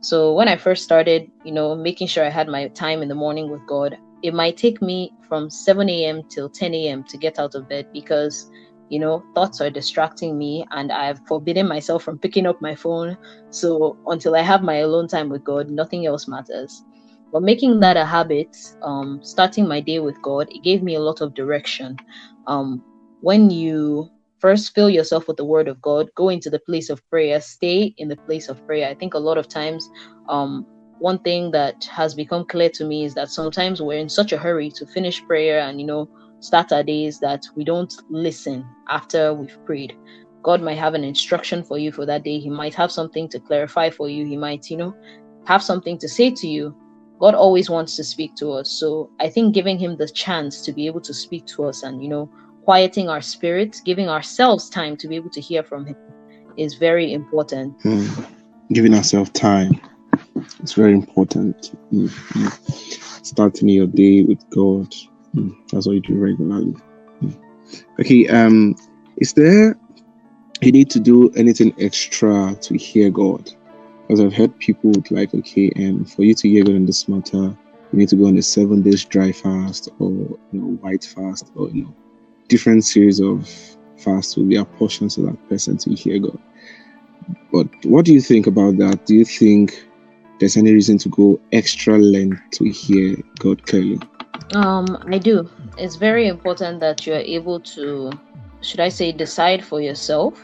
So 0.00 0.34
when 0.34 0.48
I 0.48 0.56
first 0.56 0.84
started, 0.84 1.30
you 1.44 1.52
know, 1.52 1.74
making 1.74 2.08
sure 2.08 2.24
I 2.24 2.30
had 2.30 2.48
my 2.48 2.68
time 2.68 3.02
in 3.02 3.08
the 3.08 3.14
morning 3.14 3.50
with 3.50 3.60
God, 3.66 3.96
it 4.22 4.34
might 4.34 4.56
take 4.56 4.80
me 4.82 5.12
from 5.28 5.50
7 5.50 5.88
a.m. 5.88 6.22
till 6.30 6.48
10 6.48 6.74
a.m. 6.74 7.04
to 7.08 7.18
get 7.18 7.38
out 7.38 7.54
of 7.54 7.68
bed 7.68 7.86
because, 7.92 8.48
you 8.88 8.98
know, 8.98 9.22
thoughts 9.34 9.60
are 9.60 9.70
distracting 9.70 10.38
me 10.38 10.64
and 10.72 10.92
I've 10.92 11.20
forbidden 11.26 11.68
myself 11.68 12.02
from 12.02 12.18
picking 12.18 12.46
up 12.46 12.60
my 12.60 12.74
phone. 12.74 13.16
So 13.50 13.98
until 14.06 14.34
I 14.34 14.42
have 14.42 14.62
my 14.62 14.76
alone 14.76 15.08
time 15.08 15.28
with 15.28 15.44
God, 15.44 15.68
nothing 15.68 16.06
else 16.06 16.28
matters. 16.28 16.82
But 17.32 17.42
making 17.42 17.80
that 17.80 17.96
a 17.96 18.04
habit, 18.04 18.48
um, 18.82 19.20
starting 19.22 19.68
my 19.68 19.80
day 19.80 19.98
with 19.98 20.20
God, 20.22 20.48
it 20.50 20.62
gave 20.62 20.82
me 20.82 20.94
a 20.94 21.00
lot 21.00 21.20
of 21.20 21.34
direction. 21.34 21.96
Um, 22.46 22.82
when 23.20 23.50
you 23.50 24.08
first 24.38 24.74
fill 24.74 24.88
yourself 24.90 25.26
with 25.28 25.36
the 25.36 25.44
word 25.44 25.68
of 25.68 25.80
God, 25.82 26.08
go 26.14 26.28
into 26.28 26.50
the 26.50 26.60
place 26.60 26.88
of 26.88 27.06
prayer, 27.10 27.40
stay 27.40 27.94
in 27.98 28.08
the 28.08 28.16
place 28.26 28.48
of 28.48 28.64
prayer. 28.66 28.88
I 28.88 28.94
think 28.94 29.14
a 29.14 29.18
lot 29.18 29.38
of 29.38 29.48
times, 29.48 29.86
um, 30.28 30.66
one 30.98 31.18
thing 31.20 31.50
that 31.50 31.84
has 31.84 32.14
become 32.14 32.44
clear 32.46 32.70
to 32.70 32.84
me 32.84 33.04
is 33.04 33.14
that 33.14 33.30
sometimes 33.30 33.82
we're 33.82 33.98
in 33.98 34.08
such 34.08 34.32
a 34.32 34.38
hurry 34.38 34.70
to 34.70 34.86
finish 34.86 35.22
prayer 35.24 35.60
and, 35.60 35.80
you 35.80 35.86
know, 35.86 36.08
start 36.40 36.72
our 36.72 36.82
days 36.82 37.20
that 37.20 37.42
we 37.54 37.64
don't 37.64 37.92
listen 38.08 38.66
after 38.88 39.34
we've 39.34 39.58
prayed. 39.64 39.96
God 40.42 40.62
might 40.62 40.78
have 40.78 40.94
an 40.94 41.04
instruction 41.04 41.62
for 41.64 41.76
you 41.76 41.90
for 41.90 42.06
that 42.06 42.22
day. 42.22 42.38
He 42.38 42.50
might 42.50 42.74
have 42.74 42.92
something 42.92 43.28
to 43.30 43.40
clarify 43.40 43.90
for 43.90 44.08
you. 44.08 44.24
He 44.24 44.36
might, 44.36 44.70
you 44.70 44.76
know, 44.76 44.94
have 45.46 45.62
something 45.62 45.98
to 45.98 46.08
say 46.08 46.30
to 46.30 46.46
you. 46.46 46.74
God 47.18 47.34
always 47.34 47.68
wants 47.68 47.96
to 47.96 48.04
speak 48.04 48.34
to 48.36 48.52
us. 48.52 48.70
So 48.70 49.10
I 49.18 49.28
think 49.28 49.54
giving 49.54 49.78
him 49.78 49.96
the 49.96 50.08
chance 50.08 50.62
to 50.62 50.72
be 50.72 50.86
able 50.86 51.00
to 51.00 51.14
speak 51.14 51.46
to 51.46 51.64
us 51.64 51.82
and, 51.82 52.02
you 52.02 52.08
know, 52.08 52.30
quieting 52.64 53.08
our 53.08 53.22
spirits, 53.22 53.80
giving 53.80 54.08
ourselves 54.08 54.68
time 54.68 54.96
to 54.98 55.08
be 55.08 55.16
able 55.16 55.30
to 55.30 55.40
hear 55.40 55.62
from 55.62 55.86
him 55.86 55.96
is 56.56 56.74
very 56.74 57.12
important. 57.12 57.78
Mm. 57.82 58.26
Giving 58.72 58.94
ourselves 58.94 59.30
time. 59.30 59.80
It's 60.60 60.74
very 60.74 60.92
important. 60.92 61.74
Starting 63.22 63.68
your 63.68 63.86
day 63.86 64.22
with 64.22 64.48
God. 64.50 64.94
Mm, 65.34 65.54
That's 65.70 65.86
what 65.86 65.94
you 65.94 66.00
do 66.00 66.14
regularly. 66.14 66.74
Mm. 67.22 67.36
Okay, 68.00 68.28
um, 68.28 68.76
is 69.16 69.32
there 69.32 69.76
you 70.60 70.72
need 70.72 70.90
to 70.90 71.00
do 71.00 71.30
anything 71.30 71.74
extra 71.78 72.54
to 72.54 72.76
hear 72.76 73.10
God? 73.10 73.50
Because 74.02 74.20
I've 74.20 74.34
heard 74.34 74.56
people 74.58 74.92
like, 75.10 75.34
okay, 75.34 75.72
and 75.76 76.10
for 76.10 76.22
you 76.22 76.34
to 76.34 76.48
hear 76.48 76.64
God 76.64 76.76
in 76.76 76.86
this 76.86 77.08
matter, 77.08 77.36
you 77.36 77.98
need 77.98 78.08
to 78.10 78.16
go 78.16 78.26
on 78.26 78.38
a 78.38 78.42
seven 78.42 78.82
days 78.82 79.04
dry 79.04 79.32
fast 79.32 79.88
or 79.98 80.10
you 80.10 80.38
know 80.52 80.76
white 80.80 81.04
fast 81.04 81.50
or 81.56 81.68
you 81.70 81.84
know 81.84 81.94
different 82.48 82.84
series 82.84 83.20
of 83.20 83.48
fasts 83.96 84.36
will 84.36 84.44
be 84.44 84.56
apportioned 84.56 85.10
to 85.12 85.22
that 85.22 85.48
person 85.48 85.76
to 85.78 85.90
hear 85.94 86.18
God. 86.18 86.38
But 87.52 87.68
what 87.84 88.04
do 88.04 88.12
you 88.12 88.20
think 88.20 88.46
about 88.46 88.76
that? 88.78 89.06
Do 89.06 89.14
you 89.14 89.24
think 89.24 89.86
there's 90.38 90.56
any 90.56 90.72
reason 90.72 90.98
to 90.98 91.08
go 91.08 91.40
extra 91.52 91.98
length 91.98 92.40
to 92.52 92.68
hear 92.70 93.16
God 93.38 93.66
clearly? 93.66 93.98
Um, 94.54 94.86
I 95.10 95.18
do. 95.18 95.48
It's 95.78 95.96
very 95.96 96.28
important 96.28 96.80
that 96.80 97.06
you 97.06 97.14
are 97.14 97.18
able 97.18 97.60
to, 97.60 98.12
should 98.60 98.80
I 98.80 98.88
say, 98.88 99.12
decide 99.12 99.64
for 99.64 99.80
yourself, 99.80 100.40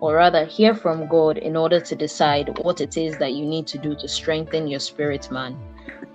or 0.00 0.14
rather, 0.14 0.44
hear 0.44 0.74
from 0.74 1.08
God 1.08 1.38
in 1.38 1.56
order 1.56 1.80
to 1.80 1.94
decide 1.94 2.58
what 2.58 2.80
it 2.80 2.96
is 2.96 3.16
that 3.18 3.32
you 3.32 3.46
need 3.46 3.66
to 3.68 3.78
do 3.78 3.94
to 3.96 4.06
strengthen 4.06 4.68
your 4.68 4.80
spirit, 4.80 5.30
man. 5.30 5.56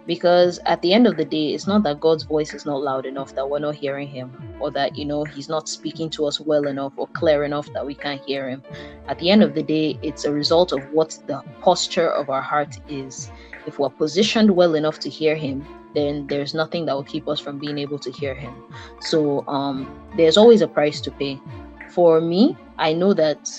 Because 0.07 0.59
at 0.65 0.81
the 0.81 0.93
end 0.93 1.07
of 1.07 1.15
the 1.15 1.25
day, 1.25 1.53
it's 1.53 1.67
not 1.67 1.83
that 1.83 1.99
God's 1.99 2.23
voice 2.23 2.53
is 2.53 2.65
not 2.65 2.81
loud 2.81 3.05
enough 3.05 3.35
that 3.35 3.49
we're 3.49 3.59
not 3.59 3.75
hearing 3.75 4.07
Him, 4.07 4.31
or 4.59 4.71
that, 4.71 4.97
you 4.97 5.05
know, 5.05 5.23
He's 5.23 5.49
not 5.49 5.69
speaking 5.69 6.09
to 6.11 6.25
us 6.25 6.39
well 6.39 6.67
enough 6.67 6.93
or 6.97 7.07
clear 7.07 7.43
enough 7.43 7.71
that 7.73 7.85
we 7.85 7.93
can't 7.93 8.21
hear 8.25 8.49
Him. 8.49 8.63
At 9.07 9.19
the 9.19 9.29
end 9.29 9.43
of 9.43 9.53
the 9.53 9.63
day, 9.63 9.99
it's 10.01 10.25
a 10.25 10.31
result 10.31 10.71
of 10.71 10.83
what 10.91 11.17
the 11.27 11.43
posture 11.61 12.09
of 12.09 12.29
our 12.29 12.41
heart 12.41 12.77
is. 12.89 13.29
If 13.67 13.77
we're 13.77 13.89
positioned 13.89 14.49
well 14.51 14.75
enough 14.75 14.99
to 14.99 15.09
hear 15.09 15.35
Him, 15.35 15.65
then 15.93 16.27
there's 16.27 16.53
nothing 16.53 16.85
that 16.85 16.95
will 16.95 17.03
keep 17.03 17.27
us 17.27 17.39
from 17.39 17.59
being 17.59 17.77
able 17.77 17.99
to 17.99 18.11
hear 18.11 18.33
him. 18.33 18.53
So 18.99 19.45
um, 19.47 19.87
there's 20.15 20.37
always 20.37 20.61
a 20.61 20.67
price 20.67 21.01
to 21.01 21.11
pay. 21.11 21.39
For 21.89 22.21
me, 22.21 22.57
I 22.77 22.93
know 22.93 23.13
that 23.13 23.49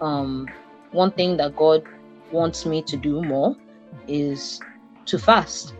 um, 0.00 0.48
one 0.92 1.10
thing 1.10 1.36
that 1.38 1.56
God 1.56 1.82
wants 2.30 2.64
me 2.64 2.82
to 2.82 2.96
do 2.96 3.22
more 3.22 3.56
is 4.06 4.60
to 5.06 5.18
fast. 5.18 5.74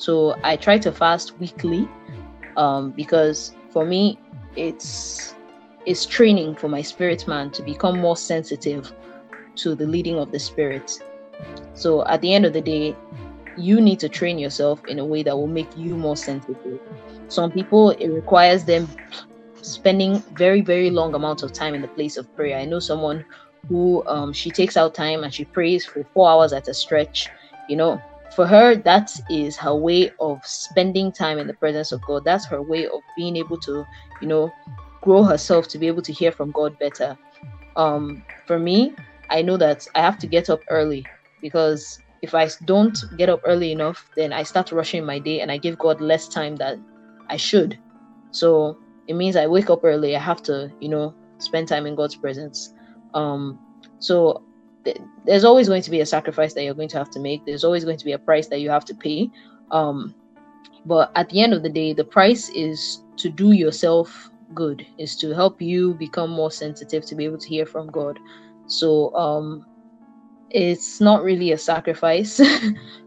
So 0.00 0.34
I 0.42 0.56
try 0.56 0.78
to 0.78 0.92
fast 0.92 1.38
weekly 1.38 1.86
um, 2.56 2.90
because 2.92 3.54
for 3.68 3.84
me, 3.84 4.18
it's 4.56 5.34
it's 5.84 6.06
training 6.06 6.54
for 6.56 6.68
my 6.68 6.80
spirit 6.80 7.28
man 7.28 7.50
to 7.50 7.62
become 7.62 8.00
more 8.00 8.16
sensitive 8.16 8.90
to 9.56 9.74
the 9.74 9.86
leading 9.86 10.18
of 10.18 10.32
the 10.32 10.38
spirit. 10.38 10.90
So 11.74 12.06
at 12.06 12.22
the 12.22 12.32
end 12.32 12.46
of 12.46 12.54
the 12.54 12.62
day, 12.62 12.96
you 13.58 13.78
need 13.78 14.00
to 14.00 14.08
train 14.08 14.38
yourself 14.38 14.80
in 14.86 15.00
a 15.00 15.04
way 15.04 15.22
that 15.22 15.36
will 15.36 15.46
make 15.46 15.76
you 15.76 15.94
more 15.94 16.16
sensitive. 16.16 16.80
Some 17.28 17.50
people, 17.50 17.90
it 17.90 18.08
requires 18.08 18.64
them 18.64 18.88
spending 19.60 20.20
very, 20.32 20.62
very 20.62 20.88
long 20.88 21.14
amounts 21.14 21.42
of 21.42 21.52
time 21.52 21.74
in 21.74 21.82
the 21.82 21.88
place 21.88 22.16
of 22.16 22.34
prayer. 22.34 22.56
I 22.58 22.64
know 22.64 22.78
someone 22.78 23.22
who 23.68 24.02
um, 24.06 24.32
she 24.32 24.50
takes 24.50 24.78
out 24.78 24.94
time 24.94 25.24
and 25.24 25.34
she 25.34 25.44
prays 25.44 25.84
for 25.84 26.04
four 26.14 26.30
hours 26.30 26.54
at 26.54 26.68
a 26.68 26.74
stretch. 26.74 27.28
You 27.68 27.76
know, 27.76 28.00
for 28.34 28.46
her, 28.46 28.76
that 28.76 29.10
is 29.30 29.56
her 29.58 29.74
way 29.74 30.10
of 30.20 30.40
spending 30.44 31.12
time 31.12 31.38
in 31.38 31.46
the 31.46 31.54
presence 31.54 31.92
of 31.92 32.00
God. 32.06 32.24
That's 32.24 32.46
her 32.46 32.62
way 32.62 32.86
of 32.86 33.00
being 33.16 33.36
able 33.36 33.58
to, 33.60 33.84
you 34.22 34.28
know, 34.28 34.50
grow 35.02 35.22
herself 35.24 35.68
to 35.68 35.78
be 35.78 35.86
able 35.86 36.02
to 36.02 36.12
hear 36.12 36.32
from 36.32 36.52
God 36.52 36.78
better. 36.78 37.16
Um, 37.76 38.24
for 38.46 38.58
me, 38.58 38.94
I 39.30 39.42
know 39.42 39.56
that 39.56 39.86
I 39.94 40.00
have 40.00 40.18
to 40.18 40.26
get 40.26 40.50
up 40.50 40.60
early 40.70 41.08
because 41.40 42.00
if 42.22 42.34
I 42.34 42.48
don't 42.64 42.96
get 43.16 43.28
up 43.28 43.40
early 43.46 43.72
enough, 43.72 44.04
then 44.16 44.32
I 44.32 44.42
start 44.42 44.72
rushing 44.72 45.04
my 45.04 45.18
day 45.18 45.40
and 45.40 45.50
I 45.50 45.58
give 45.58 45.78
God 45.78 46.00
less 46.00 46.28
time 46.28 46.56
that 46.56 46.76
I 47.28 47.36
should. 47.36 47.78
So 48.32 48.78
it 49.08 49.14
means 49.14 49.36
I 49.36 49.46
wake 49.46 49.70
up 49.70 49.80
early. 49.84 50.14
I 50.16 50.20
have 50.20 50.42
to, 50.44 50.70
you 50.80 50.88
know, 50.88 51.14
spend 51.38 51.68
time 51.68 51.86
in 51.86 51.96
God's 51.96 52.16
presence. 52.16 52.72
Um, 53.14 53.58
so 53.98 54.44
there's 55.26 55.44
always 55.44 55.68
going 55.68 55.82
to 55.82 55.90
be 55.90 56.00
a 56.00 56.06
sacrifice 56.06 56.54
that 56.54 56.64
you're 56.64 56.74
going 56.74 56.88
to 56.90 56.98
have 56.98 57.10
to 57.10 57.20
make. 57.20 57.44
There's 57.46 57.64
always 57.64 57.84
going 57.84 57.98
to 57.98 58.04
be 58.04 58.12
a 58.12 58.18
price 58.18 58.48
that 58.48 58.60
you 58.60 58.70
have 58.70 58.84
to 58.86 58.94
pay. 58.94 59.30
Um, 59.70 60.14
but 60.86 61.12
at 61.16 61.28
the 61.30 61.42
end 61.42 61.52
of 61.54 61.62
the 61.62 61.70
day, 61.70 61.92
the 61.92 62.04
price 62.04 62.48
is 62.50 63.04
to 63.18 63.30
do 63.30 63.52
yourself 63.52 64.30
good, 64.54 64.86
is 64.98 65.16
to 65.18 65.34
help 65.34 65.60
you 65.62 65.94
become 65.94 66.30
more 66.30 66.50
sensitive 66.50 67.06
to 67.06 67.14
be 67.14 67.24
able 67.24 67.38
to 67.38 67.48
hear 67.48 67.66
from 67.66 67.88
God. 67.90 68.18
So 68.66 69.14
um, 69.14 69.66
it's 70.50 71.00
not 71.00 71.22
really 71.22 71.52
a 71.52 71.58
sacrifice. 71.58 72.40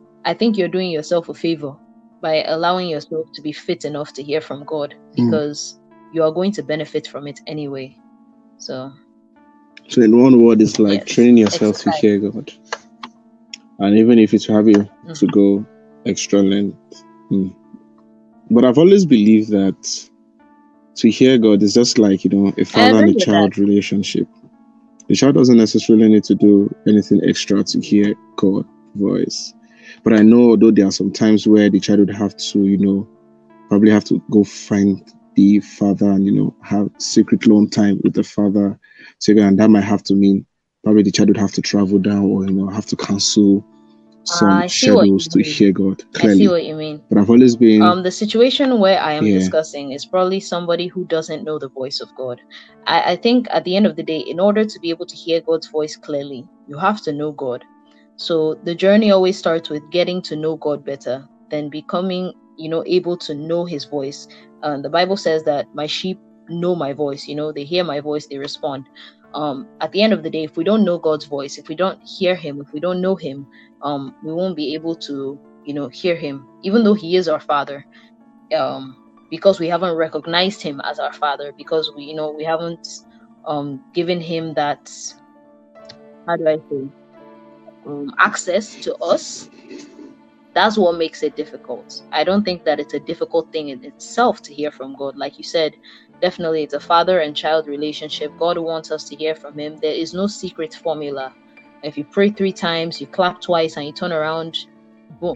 I 0.26 0.34
think 0.34 0.58
you're 0.58 0.70
doing 0.70 0.92
yourself 0.92 1.30
a 1.30 1.34
favor 1.34 1.76
by 2.22 2.44
allowing 2.46 2.90
yourself 2.90 3.28
to 3.34 3.42
be 3.42 3.52
fit 3.54 3.86
enough 3.86 4.14
to 4.14 4.24
hear 4.24 4.42
from 4.42 4.66
God 4.66 4.96
Mm. 5.18 5.26
because 5.28 5.80
you 6.14 6.24
are 6.24 6.32
going 6.32 6.52
to 6.54 6.64
benefit 6.64 7.08
from 7.08 7.28
it 7.28 7.40
anyway. 7.48 7.98
So, 8.58 8.92
So, 9.90 10.02
in 10.02 10.18
one 10.22 10.42
word, 10.42 10.62
it's 10.62 10.80
like 10.80 11.02
Yes, 11.02 11.16
training 11.16 11.38
yourself 11.38 11.80
to 11.82 11.92
hear 11.92 12.20
God. 12.20 12.52
And 13.80 13.98
even 13.98 14.20
if 14.20 14.34
it's 14.34 14.48
have 14.48 14.68
you 14.68 14.90
to 15.16 15.28
go 15.28 15.66
extra 16.06 16.42
length. 16.42 16.78
Mm. 17.32 17.56
But 18.50 18.66
I've 18.66 18.78
always 18.78 19.06
believed 19.06 19.50
that 19.52 20.10
to 20.96 21.10
hear 21.10 21.38
God 21.38 21.64
is 21.64 21.74
just 21.74 21.98
like, 21.98 22.24
you 22.24 22.30
know, 22.30 22.54
a 22.58 22.66
father 22.66 23.00
and 23.00 23.10
a 23.10 23.20
child 23.20 23.58
relationship. 23.58 24.28
The 25.08 25.16
child 25.16 25.36
doesn't 25.36 25.58
necessarily 25.58 26.08
need 26.08 26.24
to 26.26 26.36
do 26.36 26.74
anything 26.88 27.22
extra 27.28 27.64
to 27.64 27.82
hear 27.82 28.16
God's 28.38 28.68
voice. 28.96 29.54
But 30.04 30.14
I 30.14 30.22
know, 30.22 30.52
although 30.52 30.72
there 30.72 30.88
are 30.88 30.92
some 30.92 31.12
times 31.12 31.48
where 31.48 31.70
the 31.70 31.80
child 31.80 32.00
would 32.00 32.16
have 32.16 32.38
to, 32.38 32.60
you 32.60 32.78
know, 32.78 33.08
probably 33.70 33.92
have 33.92 34.06
to 34.06 34.22
go 34.30 34.44
find 34.44 35.02
the 35.36 35.60
father 35.62 36.12
and 36.12 36.26
you 36.26 36.32
know 36.32 36.56
have 36.62 36.90
secret 37.00 37.46
alone 37.46 37.70
time 37.70 38.00
with 38.04 38.14
the 38.14 38.24
father 38.24 38.80
together, 39.24 39.48
and 39.48 39.60
that 39.60 39.70
might 39.70 39.84
have 39.84 40.04
to 40.04 40.16
mean 40.16 40.46
probably 40.84 41.04
the 41.04 41.12
child 41.12 41.30
would 41.30 41.38
have 41.38 41.54
to 41.54 41.62
travel 41.62 42.00
down 42.00 42.24
or 42.26 42.46
you 42.46 42.52
know 42.52 42.68
have 42.68 42.86
to 42.88 42.96
cancel 42.96 43.66
some 44.26 44.68
see 44.68 44.92
what 44.92 45.08
you 45.08 45.18
schedules 45.18 45.28
to 45.28 45.44
hear 45.44 45.72
God 45.72 46.04
clearly. 46.14 46.36
I 46.36 46.38
see 46.38 46.48
what 46.48 46.66
you 46.66 46.76
mean. 46.76 47.02
But 47.10 47.20
I've 47.20 47.30
always 47.30 47.56
been 47.56 47.82
Um, 47.82 48.04
the 48.04 48.12
situation 48.12 48.80
where 48.80 49.00
I 49.00 49.14
am 49.14 49.26
Yeah. 49.26 49.36
discussing 49.36 49.92
is 49.92 50.06
probably 50.06 50.40
somebody 50.40 50.88
who 50.88 51.06
doesn't 51.06 51.44
know 51.44 51.60
the 51.60 51.70
voice 51.70 52.00
of 52.02 52.10
God. 52.16 52.40
I, 52.88 53.14
I 53.14 53.16
think 53.16 53.48
at 53.52 53.64
the 53.66 53.76
end 53.76 53.86
of 53.86 53.96
the 53.96 54.04
day, 54.04 54.20
in 54.20 54.40
order 54.40 54.64
to 54.66 54.80
be 54.80 54.90
able 54.90 55.06
to 55.06 55.16
hear 55.16 55.42
God's 55.42 55.68
voice 55.68 55.96
clearly, 55.96 56.48
you 56.68 56.78
have 56.78 57.02
to 57.04 57.12
know 57.14 57.32
God. 57.32 57.64
So 58.16 58.56
the 58.64 58.76
journey 58.76 59.12
always 59.12 59.38
starts 59.38 59.70
with 59.70 59.84
getting 59.92 60.22
to 60.24 60.36
know 60.36 60.56
God 60.58 60.86
better, 60.86 61.28
then 61.50 61.70
becoming, 61.70 62.34
you 62.58 62.70
know, 62.70 62.84
able 62.86 63.18
to 63.18 63.34
know 63.34 63.66
His 63.66 63.86
voice. 63.86 64.28
Um, 64.62 64.82
the 64.82 64.90
Bible 64.90 65.18
says 65.18 65.44
that 65.44 65.68
my 65.74 65.88
sheep 65.88 66.20
know 66.50 66.76
my 66.76 66.94
voice. 66.94 67.28
You 67.28 67.36
know, 67.36 67.52
they 67.52 67.64
hear 67.66 67.84
my 67.84 68.00
voice, 68.00 68.28
they 68.28 68.38
respond. 68.38 68.88
Um, 69.34 69.68
at 69.82 69.92
the 69.92 70.02
end 70.02 70.14
of 70.14 70.24
the 70.24 70.30
day, 70.30 70.44
if 70.44 70.58
we 70.58 70.64
don't 70.64 70.86
know 70.86 70.98
God's 71.00 71.26
voice, 71.26 71.58
if 71.58 71.68
we 71.70 71.76
don't 71.76 72.00
hear 72.04 72.36
Him, 72.36 72.60
if 72.62 72.72
we 72.74 72.80
don't 72.80 73.02
know 73.02 73.16
Him, 73.16 73.48
um, 73.82 74.16
we 74.24 74.34
won't 74.34 74.56
be 74.56 74.74
able 74.76 74.96
to, 74.98 75.40
you 75.64 75.74
know, 75.74 75.90
hear 75.90 76.16
Him, 76.16 76.48
even 76.64 76.84
though 76.84 76.94
He 76.96 77.16
is 77.16 77.28
our 77.28 77.40
Father 77.40 77.86
um 78.56 78.98
because 79.30 79.60
we 79.60 79.68
haven't 79.68 79.96
recognized 79.96 80.62
him 80.62 80.80
as 80.84 81.00
our 81.00 81.14
father 81.14 81.54
because 81.58 81.92
we 81.96 82.04
you 82.04 82.16
know 82.16 82.32
we 82.32 82.44
haven't 82.44 82.88
um 83.46 83.82
given 83.94 84.20
him 84.22 84.54
that 84.54 84.90
how 86.28 86.36
do 86.36 86.48
i 86.48 86.58
say 86.70 86.90
um 87.86 88.12
access 88.20 88.76
to 88.76 88.96
us 88.98 89.50
that's 90.54 90.78
what 90.78 90.98
makes 90.98 91.24
it 91.24 91.36
difficult 91.36 92.02
i 92.12 92.24
don't 92.24 92.44
think 92.44 92.64
that 92.64 92.80
it's 92.80 92.94
a 92.94 93.00
difficult 93.00 93.52
thing 93.52 93.70
in 93.70 93.84
itself 93.84 94.42
to 94.42 94.54
hear 94.54 94.72
from 94.72 94.96
god 94.96 95.16
like 95.18 95.38
you 95.38 95.44
said 95.44 95.74
definitely 96.24 96.64
it's 96.64 96.74
a 96.76 96.82
father 96.82 97.20
and 97.22 97.36
child 97.38 97.68
relationship 97.68 98.32
god 98.40 98.58
wants 98.58 98.92
us 98.92 99.06
to 99.10 99.16
hear 99.18 99.36
from 99.36 99.60
him 99.60 99.78
there 99.82 99.94
is 100.04 100.14
no 100.16 100.28
secret 100.28 100.74
formula 100.76 101.34
if 101.84 101.98
you 101.98 102.06
pray 102.06 102.30
three 102.32 102.54
times 102.54 103.02
you 103.02 103.08
clap 103.08 103.42
twice 103.42 103.78
and 103.78 103.88
you 103.88 103.94
turn 103.94 104.14
around 104.14 104.58
boom 105.22 105.36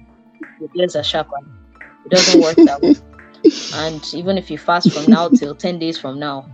your 0.60 0.70
ears 0.80 0.96
are 0.96 1.04
sharper 1.04 1.42
it 2.06 2.12
doesn't 2.12 2.40
work 2.40 2.60
that 2.66 2.82
way 2.82 2.96
and 3.74 4.14
even 4.14 4.38
if 4.38 4.52
you 4.52 4.58
fast 4.58 4.92
from 4.92 5.10
now 5.10 5.30
till 5.30 5.56
10 5.56 5.80
days 5.80 5.98
from 6.00 6.20
now, 6.20 6.50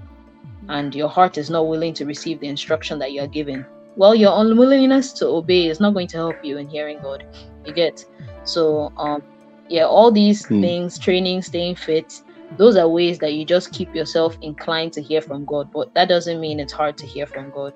and 0.70 0.96
your 0.96 1.10
heart 1.10 1.38
is 1.38 1.50
not 1.50 1.68
willing 1.68 1.94
to 1.96 2.06
receive 2.06 2.40
the 2.40 2.48
instruction 2.48 3.00
that 3.00 3.12
you 3.14 3.22
are 3.22 3.28
given, 3.28 3.66
well, 3.96 4.16
your 4.16 4.34
unwillingness 4.42 5.14
to 5.14 5.28
obey 5.28 5.68
is 5.68 5.80
not 5.80 5.94
going 5.94 6.08
to 6.08 6.18
help 6.18 6.44
you 6.44 6.58
in 6.58 6.70
hearing 6.70 7.00
God. 7.02 7.24
You 7.66 7.74
get? 7.74 8.06
So, 8.44 8.92
um, 8.98 9.24
yeah, 9.70 9.86
all 9.86 10.12
these 10.12 10.48
Hmm. 10.50 10.62
things, 10.62 11.00
training, 11.00 11.42
staying 11.44 11.76
fit, 11.76 12.22
those 12.58 12.76
are 12.78 12.88
ways 12.88 13.20
that 13.20 13.34
you 13.34 13.46
just 13.46 13.72
keep 13.72 13.94
yourself 13.96 14.38
inclined 14.42 14.94
to 14.94 15.02
hear 15.02 15.22
from 15.22 15.46
God. 15.46 15.72
But 15.72 15.94
that 15.94 16.10
doesn't 16.10 16.40
mean 16.40 16.60
it's 16.60 16.74
hard 16.74 16.98
to 17.00 17.06
hear 17.06 17.26
from 17.26 17.50
God. 17.52 17.74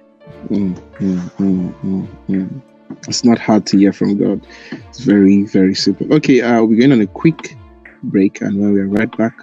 Mm, 0.50 0.76
mm, 1.00 1.20
mm, 1.38 1.74
mm, 1.82 2.08
mm. 2.30 2.62
It's 3.08 3.24
not 3.24 3.38
hard 3.38 3.66
to 3.68 3.78
hear 3.78 3.94
from 3.94 4.18
God. 4.18 4.46
It's 4.72 5.00
very, 5.00 5.44
very 5.44 5.76
simple. 5.76 6.12
Okay, 6.14 6.42
uh, 6.42 6.64
we're 6.64 6.78
going 6.80 6.92
on 6.92 7.02
a 7.02 7.08
quick 7.08 7.56
break, 8.04 8.42
and 8.42 8.60
when 8.60 8.74
we're 8.74 8.88
right 8.88 9.16
back, 9.18 9.38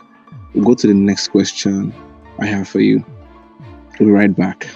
we'll 0.55 0.65
go 0.65 0.75
to 0.75 0.87
the 0.87 0.95
next 0.95 1.29
question 1.29 1.93
I 2.39 2.47
have 2.47 2.69
for 2.69 2.81
you. 2.81 3.05
We'll 3.99 4.09
be 4.09 4.13
right 4.13 4.35
back. 4.35 4.69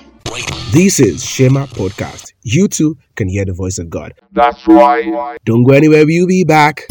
This 0.70 1.00
is 1.00 1.24
Shema 1.24 1.66
Podcast. 1.66 2.32
You 2.42 2.68
too 2.68 2.98
can 3.16 3.28
hear 3.28 3.44
the 3.44 3.54
voice 3.54 3.78
of 3.78 3.88
God. 3.88 4.14
That's 4.32 4.66
right. 4.66 5.38
Don't 5.44 5.64
go 5.64 5.72
anywhere, 5.72 6.04
we'll 6.04 6.26
be 6.26 6.44
back. 6.44 6.86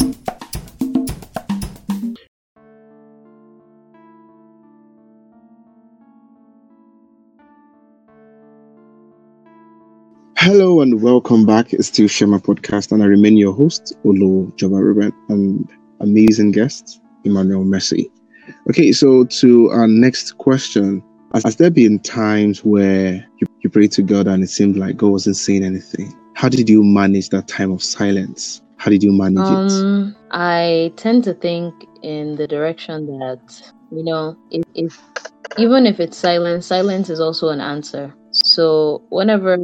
Hello 10.48 10.80
and 10.80 11.02
welcome 11.02 11.44
back. 11.44 11.74
It's 11.74 11.88
still 11.88 12.08
Shema 12.08 12.38
Podcast, 12.38 12.90
and 12.90 13.02
I 13.02 13.04
remain 13.04 13.36
your 13.36 13.52
host, 13.52 13.92
Olo 14.02 14.46
Joba 14.56 14.82
Ruben, 14.82 15.12
and 15.28 15.70
amazing 16.00 16.52
guest, 16.52 17.02
Emmanuel 17.24 17.64
Mercy. 17.64 18.10
Okay, 18.70 18.90
so 18.92 19.24
to 19.24 19.68
our 19.68 19.86
next 19.86 20.38
question 20.38 21.02
Has, 21.34 21.56
there 21.56 21.70
been 21.70 21.98
times 21.98 22.64
where 22.64 23.28
you, 23.36 23.46
you 23.60 23.68
prayed 23.68 23.92
to 23.92 24.02
God 24.02 24.26
and 24.26 24.42
it 24.42 24.48
seemed 24.48 24.78
like 24.78 24.96
God 24.96 25.10
wasn't 25.10 25.36
saying 25.36 25.64
anything? 25.64 26.18
How 26.32 26.48
did 26.48 26.70
you 26.70 26.82
manage 26.82 27.28
that 27.28 27.46
time 27.46 27.70
of 27.70 27.82
silence? 27.82 28.62
How 28.78 28.90
did 28.90 29.02
you 29.02 29.12
manage 29.12 29.44
it? 29.44 29.84
Um, 29.84 30.16
I 30.30 30.94
tend 30.96 31.24
to 31.24 31.34
think 31.34 31.74
in 32.02 32.36
the 32.36 32.46
direction 32.46 33.06
that 33.18 33.72
you 33.92 34.02
know, 34.02 34.34
if, 34.50 34.64
if 34.74 34.98
even 35.58 35.84
if 35.84 36.00
it's 36.00 36.16
silence, 36.16 36.64
silence 36.64 37.10
is 37.10 37.20
also 37.20 37.48
an 37.50 37.60
answer. 37.60 38.14
So 38.58 39.02
whenever 39.10 39.54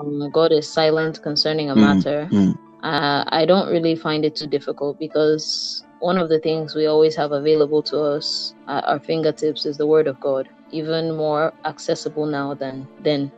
um, 0.00 0.30
God 0.32 0.50
is 0.50 0.66
silent 0.66 1.20
concerning 1.20 1.68
a 1.68 1.74
Mm, 1.74 1.80
matter, 1.80 2.28
mm. 2.32 2.54
uh, 2.82 3.22
I 3.28 3.44
don't 3.44 3.68
really 3.68 3.94
find 3.94 4.24
it 4.24 4.34
too 4.34 4.46
difficult 4.46 4.98
because 4.98 5.84
one 5.98 6.16
of 6.16 6.30
the 6.30 6.38
things 6.38 6.74
we 6.74 6.86
always 6.86 7.14
have 7.16 7.32
available 7.32 7.82
to 7.92 8.00
us 8.00 8.54
at 8.66 8.82
our 8.88 8.98
fingertips 8.98 9.66
is 9.66 9.76
the 9.76 9.86
Word 9.86 10.06
of 10.06 10.18
God, 10.20 10.48
even 10.72 11.14
more 11.14 11.52
accessible 11.66 12.24
now 12.24 12.54
than 12.54 12.88
then 13.04 13.30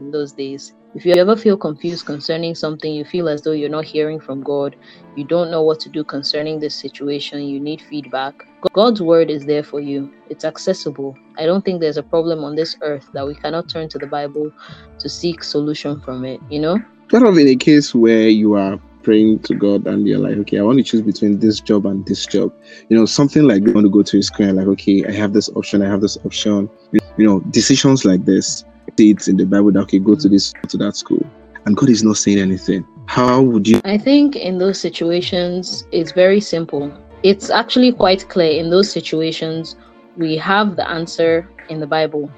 in 0.00 0.10
those 0.10 0.32
days. 0.32 0.72
If 0.96 1.06
you 1.06 1.14
ever 1.14 1.36
feel 1.36 1.56
confused 1.56 2.04
concerning 2.04 2.56
something, 2.56 2.92
you 2.92 3.04
feel 3.04 3.28
as 3.28 3.42
though 3.42 3.52
you're 3.52 3.76
not 3.78 3.84
hearing 3.84 4.18
from 4.18 4.42
God, 4.42 4.74
you 5.14 5.22
don't 5.22 5.52
know 5.52 5.62
what 5.62 5.78
to 5.82 5.88
do 5.88 6.02
concerning 6.02 6.58
this 6.58 6.74
situation, 6.74 7.44
you 7.44 7.60
need 7.60 7.80
feedback. 7.82 8.34
God's 8.72 9.00
word 9.02 9.30
is 9.30 9.46
there 9.46 9.62
for 9.62 9.80
you. 9.80 10.12
It's 10.28 10.44
accessible. 10.44 11.16
I 11.38 11.46
don't 11.46 11.64
think 11.64 11.80
there's 11.80 11.96
a 11.96 12.02
problem 12.02 12.44
on 12.44 12.56
this 12.56 12.76
earth 12.82 13.08
that 13.12 13.26
we 13.26 13.34
cannot 13.34 13.68
turn 13.68 13.88
to 13.88 13.98
the 13.98 14.06
Bible 14.06 14.52
to 14.98 15.08
seek 15.08 15.42
solution 15.42 16.00
from 16.00 16.24
it, 16.24 16.40
you 16.50 16.60
know? 16.60 16.78
What 17.10 17.22
of 17.22 17.36
in 17.38 17.48
a 17.48 17.56
case 17.56 17.94
where 17.94 18.28
you 18.28 18.54
are 18.54 18.78
praying 19.02 19.40
to 19.40 19.54
God 19.54 19.86
and 19.86 20.06
you're 20.06 20.18
like, 20.18 20.36
okay, 20.38 20.58
I 20.58 20.62
want 20.62 20.78
to 20.78 20.84
choose 20.84 21.02
between 21.02 21.38
this 21.38 21.60
job 21.60 21.86
and 21.86 22.04
this 22.06 22.26
job. 22.26 22.52
You 22.88 22.96
know, 22.96 23.06
something 23.06 23.44
like 23.44 23.66
you 23.66 23.72
want 23.72 23.86
to 23.86 23.90
go 23.90 24.02
to 24.02 24.18
a 24.18 24.22
school 24.22 24.46
and 24.46 24.56
like, 24.56 24.66
okay, 24.68 25.04
I 25.06 25.12
have 25.12 25.32
this 25.32 25.48
option, 25.50 25.82
I 25.82 25.88
have 25.88 26.00
this 26.00 26.18
option. 26.24 26.68
You 26.92 27.26
know, 27.26 27.40
decisions 27.40 28.04
like 28.04 28.24
this, 28.24 28.64
it's 28.98 29.28
in 29.28 29.36
the 29.36 29.46
Bible 29.46 29.72
that 29.72 29.80
okay, 29.80 29.98
go 29.98 30.14
to 30.14 30.28
this 30.28 30.52
to 30.68 30.76
that 30.78 30.96
school. 30.96 31.24
And 31.64 31.76
God 31.76 31.90
is 31.90 32.02
not 32.02 32.16
saying 32.16 32.38
anything. 32.38 32.86
How 33.06 33.42
would 33.42 33.66
you 33.66 33.80
I 33.84 33.98
think 33.98 34.36
in 34.36 34.58
those 34.58 34.80
situations, 34.80 35.84
it's 35.92 36.12
very 36.12 36.40
simple. 36.40 36.92
It's 37.22 37.50
actually 37.50 37.92
quite 37.92 38.28
clear 38.28 38.58
in 38.58 38.70
those 38.70 38.90
situations, 38.90 39.76
we 40.16 40.36
have 40.38 40.76
the 40.76 40.88
answer 40.88 41.48
in 41.68 41.80
the 41.80 41.86
Bible. 41.86 42.30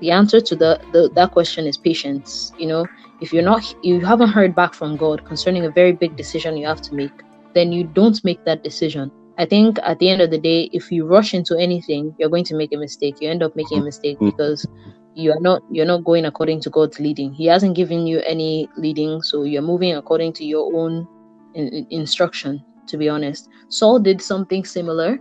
The 0.00 0.10
answer 0.10 0.40
to 0.40 0.56
the, 0.56 0.80
the 0.92 1.10
that 1.14 1.32
question 1.32 1.66
is 1.66 1.76
patience. 1.76 2.52
You 2.58 2.66
know, 2.66 2.86
if 3.20 3.32
you're 3.32 3.44
not, 3.44 3.62
you 3.84 4.00
haven't 4.00 4.30
heard 4.30 4.54
back 4.54 4.74
from 4.74 4.96
God 4.96 5.24
concerning 5.24 5.64
a 5.64 5.70
very 5.70 5.92
big 5.92 6.16
decision 6.16 6.56
you 6.56 6.66
have 6.66 6.80
to 6.82 6.94
make, 6.94 7.12
then 7.54 7.72
you 7.72 7.84
don't 7.84 8.22
make 8.24 8.44
that 8.44 8.64
decision. 8.64 9.10
I 9.38 9.46
think 9.46 9.78
at 9.82 9.98
the 9.98 10.08
end 10.08 10.20
of 10.20 10.30
the 10.30 10.38
day, 10.38 10.68
if 10.72 10.90
you 10.90 11.06
rush 11.06 11.34
into 11.34 11.56
anything, 11.56 12.14
you're 12.18 12.28
going 12.28 12.44
to 12.44 12.56
make 12.56 12.72
a 12.72 12.76
mistake. 12.76 13.16
You 13.20 13.30
end 13.30 13.42
up 13.42 13.54
making 13.56 13.78
a 13.80 13.84
mistake 13.84 14.18
Mm. 14.18 14.30
because 14.30 14.66
you 15.14 15.30
are 15.30 15.40
not 15.40 15.62
you're 15.70 15.86
not 15.86 16.04
going 16.04 16.24
according 16.24 16.60
to 16.60 16.70
God's 16.70 16.98
leading. 16.98 17.32
He 17.32 17.46
hasn't 17.46 17.76
given 17.76 18.06
you 18.06 18.20
any 18.26 18.68
leading, 18.76 19.22
so 19.22 19.44
you're 19.44 19.62
moving 19.62 19.94
according 19.94 20.32
to 20.34 20.44
your 20.44 20.74
own 20.74 21.06
in, 21.54 21.68
in- 21.68 21.86
instruction. 21.90 22.62
To 22.88 22.96
be 22.96 23.08
honest, 23.08 23.48
Saul 23.68 23.98
did 23.98 24.20
something 24.20 24.64
similar, 24.64 25.18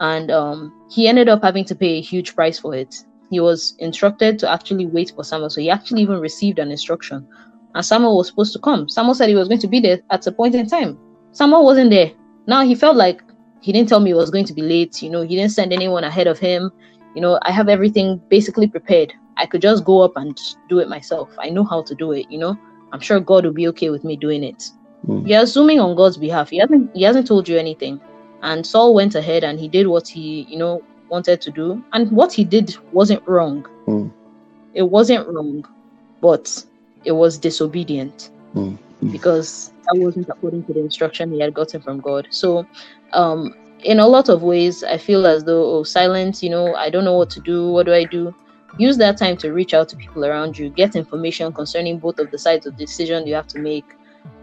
and 0.00 0.30
um, 0.30 0.72
he 0.90 1.08
ended 1.08 1.28
up 1.28 1.42
having 1.42 1.64
to 1.66 1.74
pay 1.74 1.98
a 1.98 2.00
huge 2.00 2.34
price 2.34 2.58
for 2.58 2.74
it. 2.74 2.94
He 3.30 3.40
was 3.40 3.74
instructed 3.78 4.38
to 4.40 4.50
actually 4.50 4.86
wait 4.86 5.12
for 5.14 5.24
Samuel, 5.24 5.50
so 5.50 5.60
he 5.60 5.70
actually 5.70 6.02
even 6.02 6.20
received 6.20 6.58
an 6.58 6.70
instruction, 6.70 7.26
and 7.74 7.84
Samuel 7.84 8.16
was 8.16 8.28
supposed 8.28 8.52
to 8.52 8.58
come. 8.58 8.88
Samuel 8.88 9.14
said 9.14 9.28
he 9.28 9.34
was 9.34 9.48
going 9.48 9.60
to 9.60 9.68
be 9.68 9.80
there 9.80 10.00
at 10.10 10.26
a 10.26 10.32
point 10.32 10.54
in 10.54 10.66
time. 10.66 10.98
Samuel 11.32 11.64
wasn't 11.64 11.90
there. 11.90 12.12
Now 12.46 12.64
he 12.64 12.74
felt 12.74 12.96
like 12.96 13.22
he 13.60 13.72
didn't 13.72 13.88
tell 13.88 14.00
me 14.00 14.12
it 14.12 14.14
was 14.14 14.30
going 14.30 14.44
to 14.44 14.54
be 14.54 14.62
late. 14.62 15.02
You 15.02 15.10
know, 15.10 15.22
he 15.22 15.36
didn't 15.36 15.52
send 15.52 15.72
anyone 15.72 16.04
ahead 16.04 16.26
of 16.26 16.38
him. 16.38 16.70
You 17.14 17.22
know, 17.22 17.38
I 17.42 17.50
have 17.50 17.68
everything 17.68 18.20
basically 18.28 18.68
prepared. 18.68 19.12
I 19.36 19.46
could 19.46 19.60
just 19.60 19.84
go 19.84 20.02
up 20.02 20.12
and 20.16 20.38
do 20.68 20.78
it 20.78 20.88
myself. 20.88 21.28
I 21.38 21.50
know 21.50 21.64
how 21.64 21.82
to 21.82 21.94
do 21.94 22.12
it. 22.12 22.30
You 22.30 22.38
know, 22.38 22.56
I'm 22.92 23.00
sure 23.00 23.20
God 23.20 23.44
will 23.44 23.52
be 23.52 23.68
okay 23.68 23.90
with 23.90 24.04
me 24.04 24.16
doing 24.16 24.44
it. 24.44 24.70
Mm. 25.06 25.28
You're 25.28 25.42
assuming 25.42 25.80
on 25.80 25.96
God's 25.96 26.16
behalf. 26.16 26.50
He 26.50 26.58
hasn't. 26.58 26.94
He 26.94 27.02
hasn't 27.02 27.26
told 27.26 27.48
you 27.48 27.58
anything. 27.58 28.00
And 28.42 28.66
Saul 28.66 28.94
went 28.94 29.14
ahead 29.14 29.44
and 29.44 29.58
he 29.58 29.68
did 29.68 29.86
what 29.86 30.06
he, 30.06 30.46
you 30.48 30.58
know, 30.58 30.82
wanted 31.08 31.40
to 31.40 31.50
do. 31.50 31.82
And 31.92 32.10
what 32.12 32.32
he 32.32 32.44
did 32.44 32.76
wasn't 32.92 33.26
wrong. 33.26 33.66
Mm. 33.86 34.12
It 34.74 34.82
wasn't 34.82 35.26
wrong, 35.28 35.66
but 36.20 36.64
it 37.04 37.12
was 37.12 37.38
disobedient 37.38 38.30
mm. 38.54 38.78
because 39.10 39.72
that 39.84 39.98
wasn't 39.98 40.28
according 40.28 40.64
to 40.64 40.74
the 40.74 40.80
instruction 40.80 41.32
he 41.32 41.40
had 41.40 41.54
gotten 41.54 41.80
from 41.80 42.00
God. 42.00 42.28
So, 42.30 42.66
um, 43.12 43.54
in 43.80 44.00
a 44.00 44.06
lot 44.06 44.28
of 44.28 44.42
ways, 44.42 44.82
I 44.82 44.98
feel 44.98 45.26
as 45.26 45.44
though 45.44 45.78
oh, 45.78 45.82
silence. 45.82 46.42
You 46.42 46.50
know, 46.50 46.74
I 46.74 46.90
don't 46.90 47.04
know 47.04 47.16
what 47.16 47.30
to 47.30 47.40
do. 47.40 47.70
What 47.70 47.86
do 47.86 47.94
I 47.94 48.04
do? 48.04 48.34
Use 48.78 48.98
that 48.98 49.16
time 49.16 49.36
to 49.38 49.52
reach 49.52 49.72
out 49.72 49.88
to 49.90 49.96
people 49.96 50.24
around 50.24 50.58
you, 50.58 50.68
get 50.68 50.96
information 50.96 51.52
concerning 51.52 51.98
both 51.98 52.18
of 52.18 52.30
the 52.30 52.38
sides 52.38 52.66
of 52.66 52.76
the 52.76 52.84
decision 52.84 53.26
you 53.26 53.34
have 53.34 53.46
to 53.48 53.58
make. 53.58 53.86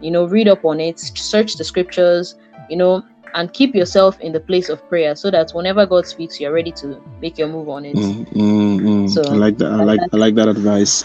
You 0.02 0.12
know, 0.12 0.26
read 0.26 0.48
up 0.48 0.65
on 0.65 0.80
it, 0.80 1.00
search 1.00 1.56
the 1.56 1.63
scriptures. 1.63 2.36
You 2.69 2.78
know, 2.78 3.04
and 3.34 3.52
keep 3.54 3.76
yourself 3.76 4.19
in 4.19 4.32
the 4.32 4.39
place 4.39 4.69
of 4.69 4.88
prayer 4.89 5.15
so 5.15 5.32
that 5.32 5.52
whenever 5.52 5.86
God 5.86 6.06
speaks, 6.06 6.39
you're 6.39 6.54
ready 6.54 6.72
to 6.74 7.02
make 7.22 7.38
your 7.38 7.48
move 7.48 7.69
on 7.69 7.86
it. 7.86 7.96
Mm, 7.96 8.26
mm, 8.34 8.80
mm. 8.82 9.10
So, 9.10 9.24
I 9.24 9.36
like 9.36 9.58
that. 9.58 9.72
I 9.72 9.84
like 9.84 10.00
I 10.12 10.17
like 10.17 10.36
that 10.36 10.48
advice. 10.48 11.04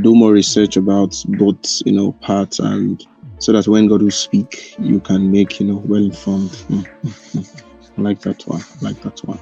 Do 0.00 0.14
more 0.14 0.32
research 0.32 0.76
about 0.76 1.14
both, 1.28 1.82
you 1.86 1.92
know, 1.92 2.12
parts, 2.12 2.58
and 2.58 3.04
so 3.38 3.52
that 3.52 3.68
when 3.68 3.86
God 3.86 4.02
will 4.02 4.10
speak, 4.10 4.74
you 4.78 5.00
can 5.00 5.30
make, 5.30 5.60
you 5.60 5.66
know, 5.66 5.82
well 5.86 6.04
informed. 6.04 6.50
Mm, 6.50 6.86
mm, 7.02 7.12
mm. 7.34 7.62
I 7.98 8.00
like 8.00 8.20
that 8.20 8.42
one. 8.46 8.60
I 8.60 8.84
like 8.84 9.00
that 9.02 9.20
one. 9.24 9.38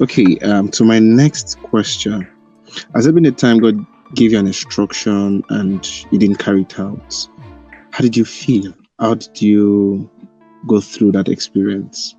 Okay. 0.00 0.38
Um. 0.40 0.68
To 0.72 0.84
my 0.84 0.98
next 0.98 1.60
question, 1.62 2.26
has 2.94 3.04
there 3.04 3.12
been 3.12 3.26
a 3.26 3.32
time 3.32 3.58
God 3.58 3.84
gave 4.14 4.32
you 4.32 4.38
an 4.38 4.46
instruction 4.46 5.44
and 5.50 5.86
you 6.10 6.18
didn't 6.18 6.38
carry 6.38 6.62
it 6.62 6.78
out? 6.78 7.28
How 7.90 8.02
did 8.02 8.16
you 8.16 8.24
feel? 8.24 8.72
How 8.98 9.14
did 9.14 9.40
you 9.40 10.10
go 10.66 10.80
through 10.80 11.12
that 11.12 11.28
experience, 11.28 12.16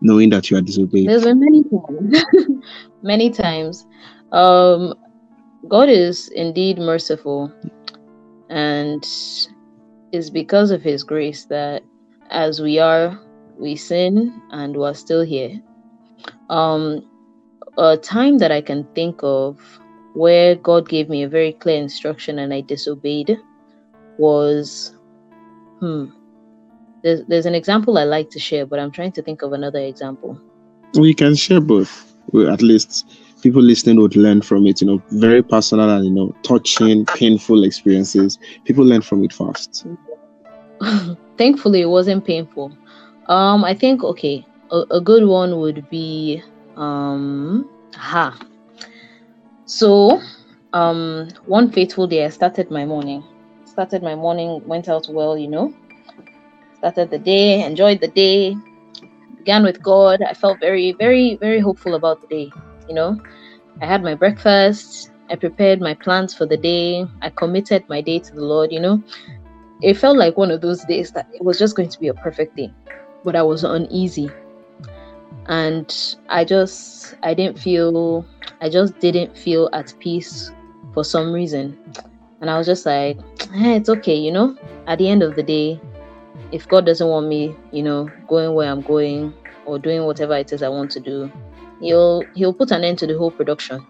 knowing 0.00 0.30
that 0.30 0.50
you 0.50 0.56
are 0.56 0.62
disobeyed? 0.62 1.08
There's 1.08 1.24
been 1.24 1.40
many 1.40 1.64
times. 1.64 2.24
many 3.02 3.30
times. 3.30 3.86
Um, 4.32 4.94
God 5.68 5.88
is 5.88 6.28
indeed 6.28 6.78
merciful, 6.78 7.52
and 8.48 9.02
it's 10.12 10.30
because 10.30 10.70
of 10.70 10.82
His 10.82 11.02
grace 11.02 11.44
that 11.46 11.82
as 12.30 12.60
we 12.60 12.78
are, 12.78 13.18
we 13.58 13.76
sin 13.76 14.40
and 14.50 14.76
we're 14.76 14.94
still 14.94 15.22
here. 15.22 15.60
Um, 16.48 17.06
a 17.76 17.96
time 17.96 18.38
that 18.38 18.52
I 18.52 18.60
can 18.60 18.84
think 18.94 19.20
of 19.22 19.58
where 20.14 20.54
God 20.56 20.88
gave 20.88 21.08
me 21.08 21.22
a 21.22 21.28
very 21.28 21.52
clear 21.52 21.80
instruction 21.80 22.38
and 22.38 22.52
I 22.52 22.62
disobeyed 22.62 23.38
was, 24.18 24.94
hmm, 25.80 26.06
there's, 27.02 27.24
there's 27.26 27.46
an 27.46 27.54
example 27.54 27.98
I 27.98 28.04
like 28.04 28.30
to 28.30 28.38
share, 28.38 28.66
but 28.66 28.78
I'm 28.78 28.90
trying 28.90 29.12
to 29.12 29.22
think 29.22 29.42
of 29.42 29.52
another 29.52 29.80
example. 29.80 30.40
We 30.94 31.14
can 31.14 31.34
share 31.34 31.60
both. 31.60 32.14
Well, 32.32 32.52
at 32.52 32.62
least 32.62 33.06
people 33.42 33.62
listening 33.62 34.00
would 34.00 34.16
learn 34.16 34.42
from 34.42 34.66
it. 34.66 34.80
You 34.80 34.86
know, 34.86 35.02
very 35.10 35.42
personal 35.42 35.88
and 35.90 36.04
you 36.04 36.10
know, 36.10 36.34
touching, 36.42 37.06
painful 37.06 37.64
experiences. 37.64 38.38
People 38.64 38.84
learn 38.84 39.02
from 39.02 39.24
it 39.24 39.32
fast. 39.32 39.86
Thankfully, 41.38 41.82
it 41.82 41.88
wasn't 41.88 42.24
painful. 42.24 42.76
Um, 43.26 43.64
I 43.64 43.74
think 43.74 44.02
okay, 44.04 44.46
a, 44.70 44.84
a 44.90 45.00
good 45.00 45.26
one 45.26 45.58
would 45.58 45.88
be 45.90 46.42
um, 46.76 47.68
ha. 47.94 48.38
So, 49.64 50.20
um, 50.72 51.28
one 51.46 51.70
fateful 51.70 52.06
day, 52.06 52.24
I 52.24 52.28
started 52.28 52.70
my 52.70 52.84
morning. 52.84 53.22
Started 53.70 54.02
my 54.02 54.16
morning, 54.16 54.60
went 54.66 54.88
out 54.88 55.06
well, 55.08 55.38
you 55.38 55.48
know, 55.48 55.72
started 56.78 57.10
the 57.10 57.18
day, 57.18 57.62
enjoyed 57.64 58.00
the 58.00 58.08
day, 58.08 58.56
began 59.38 59.62
with 59.62 59.80
God. 59.80 60.20
I 60.22 60.34
felt 60.34 60.58
very, 60.58 60.92
very, 60.92 61.36
very 61.36 61.60
hopeful 61.60 61.94
about 61.94 62.20
the 62.20 62.26
day. 62.26 62.50
You 62.88 62.94
know, 62.94 63.20
I 63.80 63.86
had 63.86 64.02
my 64.02 64.14
breakfast, 64.14 65.12
I 65.30 65.36
prepared 65.36 65.80
my 65.80 65.94
plans 65.94 66.34
for 66.34 66.46
the 66.46 66.56
day, 66.56 67.06
I 67.22 67.30
committed 67.30 67.88
my 67.88 68.00
day 68.00 68.18
to 68.18 68.34
the 68.34 68.44
Lord. 68.44 68.72
You 68.72 68.80
know, 68.80 69.02
it 69.80 69.94
felt 69.94 70.18
like 70.18 70.36
one 70.36 70.50
of 70.50 70.60
those 70.60 70.84
days 70.84 71.12
that 71.12 71.28
it 71.32 71.44
was 71.44 71.58
just 71.58 71.76
going 71.76 71.88
to 71.90 72.00
be 72.00 72.08
a 72.08 72.14
perfect 72.14 72.56
day, 72.56 72.74
but 73.24 73.36
I 73.36 73.42
was 73.42 73.62
uneasy. 73.62 74.30
And 75.46 75.88
I 76.28 76.44
just, 76.44 77.14
I 77.22 77.34
didn't 77.34 77.58
feel, 77.58 78.26
I 78.60 78.68
just 78.68 78.98
didn't 78.98 79.38
feel 79.38 79.70
at 79.72 79.94
peace 80.00 80.50
for 80.92 81.04
some 81.04 81.32
reason. 81.32 81.78
And 82.40 82.48
I 82.50 82.56
was 82.56 82.66
just 82.66 82.86
like, 82.86 83.18
eh, 83.54 83.76
it's 83.76 83.88
okay, 83.88 84.14
you 84.14 84.32
know, 84.32 84.56
at 84.86 84.98
the 84.98 85.08
end 85.08 85.22
of 85.22 85.36
the 85.36 85.42
day, 85.42 85.80
if 86.52 86.66
God 86.68 86.86
doesn't 86.86 87.06
want 87.06 87.28
me, 87.28 87.54
you 87.70 87.82
know, 87.82 88.08
going 88.28 88.54
where 88.54 88.70
I'm 88.70 88.80
going 88.80 89.34
or 89.66 89.78
doing 89.78 90.04
whatever 90.04 90.36
it 90.36 90.52
is 90.52 90.62
I 90.62 90.68
want 90.68 90.90
to 90.92 91.00
do, 91.00 91.30
he'll 91.80 92.24
he'll 92.34 92.54
put 92.54 92.70
an 92.70 92.82
end 92.82 92.98
to 93.00 93.06
the 93.06 93.16
whole 93.16 93.30
production. 93.30 93.84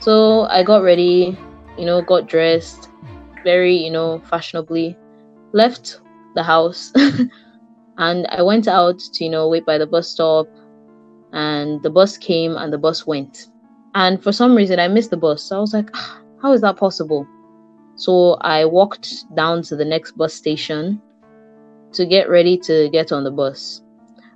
So 0.00 0.42
I 0.42 0.62
got 0.62 0.82
ready, 0.82 1.36
you 1.78 1.86
know, 1.86 2.02
got 2.02 2.28
dressed 2.28 2.88
very, 3.42 3.74
you 3.74 3.90
know, 3.90 4.20
fashionably, 4.30 4.96
left 5.52 6.00
the 6.34 6.42
house 6.42 6.92
and 7.98 8.26
I 8.26 8.42
went 8.42 8.68
out 8.68 8.98
to, 8.98 9.24
you 9.24 9.30
know, 9.30 9.48
wait 9.48 9.64
by 9.64 9.78
the 9.78 9.86
bus 9.86 10.08
stop 10.10 10.46
and 11.32 11.82
the 11.82 11.90
bus 11.90 12.16
came 12.16 12.56
and 12.56 12.72
the 12.72 12.78
bus 12.78 13.06
went. 13.06 13.46
And 13.94 14.22
for 14.22 14.32
some 14.32 14.54
reason 14.54 14.80
I 14.80 14.88
missed 14.88 15.10
the 15.10 15.16
bus. 15.16 15.42
So 15.42 15.56
I 15.56 15.60
was 15.60 15.74
like, 15.74 15.90
ah, 15.94 16.20
how 16.42 16.52
is 16.52 16.60
that 16.62 16.76
possible? 16.76 17.26
So 17.96 18.34
I 18.40 18.64
walked 18.64 19.34
down 19.34 19.62
to 19.62 19.76
the 19.76 19.84
next 19.84 20.12
bus 20.16 20.34
station 20.34 21.00
to 21.92 22.04
get 22.04 22.28
ready 22.28 22.58
to 22.58 22.88
get 22.90 23.12
on 23.12 23.24
the 23.24 23.30
bus. 23.30 23.82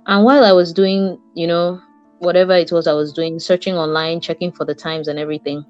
And 0.07 0.23
while 0.23 0.43
I 0.43 0.51
was 0.51 0.73
doing, 0.73 1.19
you 1.35 1.47
know, 1.47 1.81
whatever 2.19 2.53
it 2.53 2.71
was 2.71 2.87
I 2.87 2.93
was 2.93 3.13
doing, 3.13 3.39
searching 3.39 3.75
online, 3.75 4.21
checking 4.21 4.51
for 4.51 4.65
the 4.65 4.75
times 4.75 5.07
and 5.07 5.19
everything, 5.19 5.65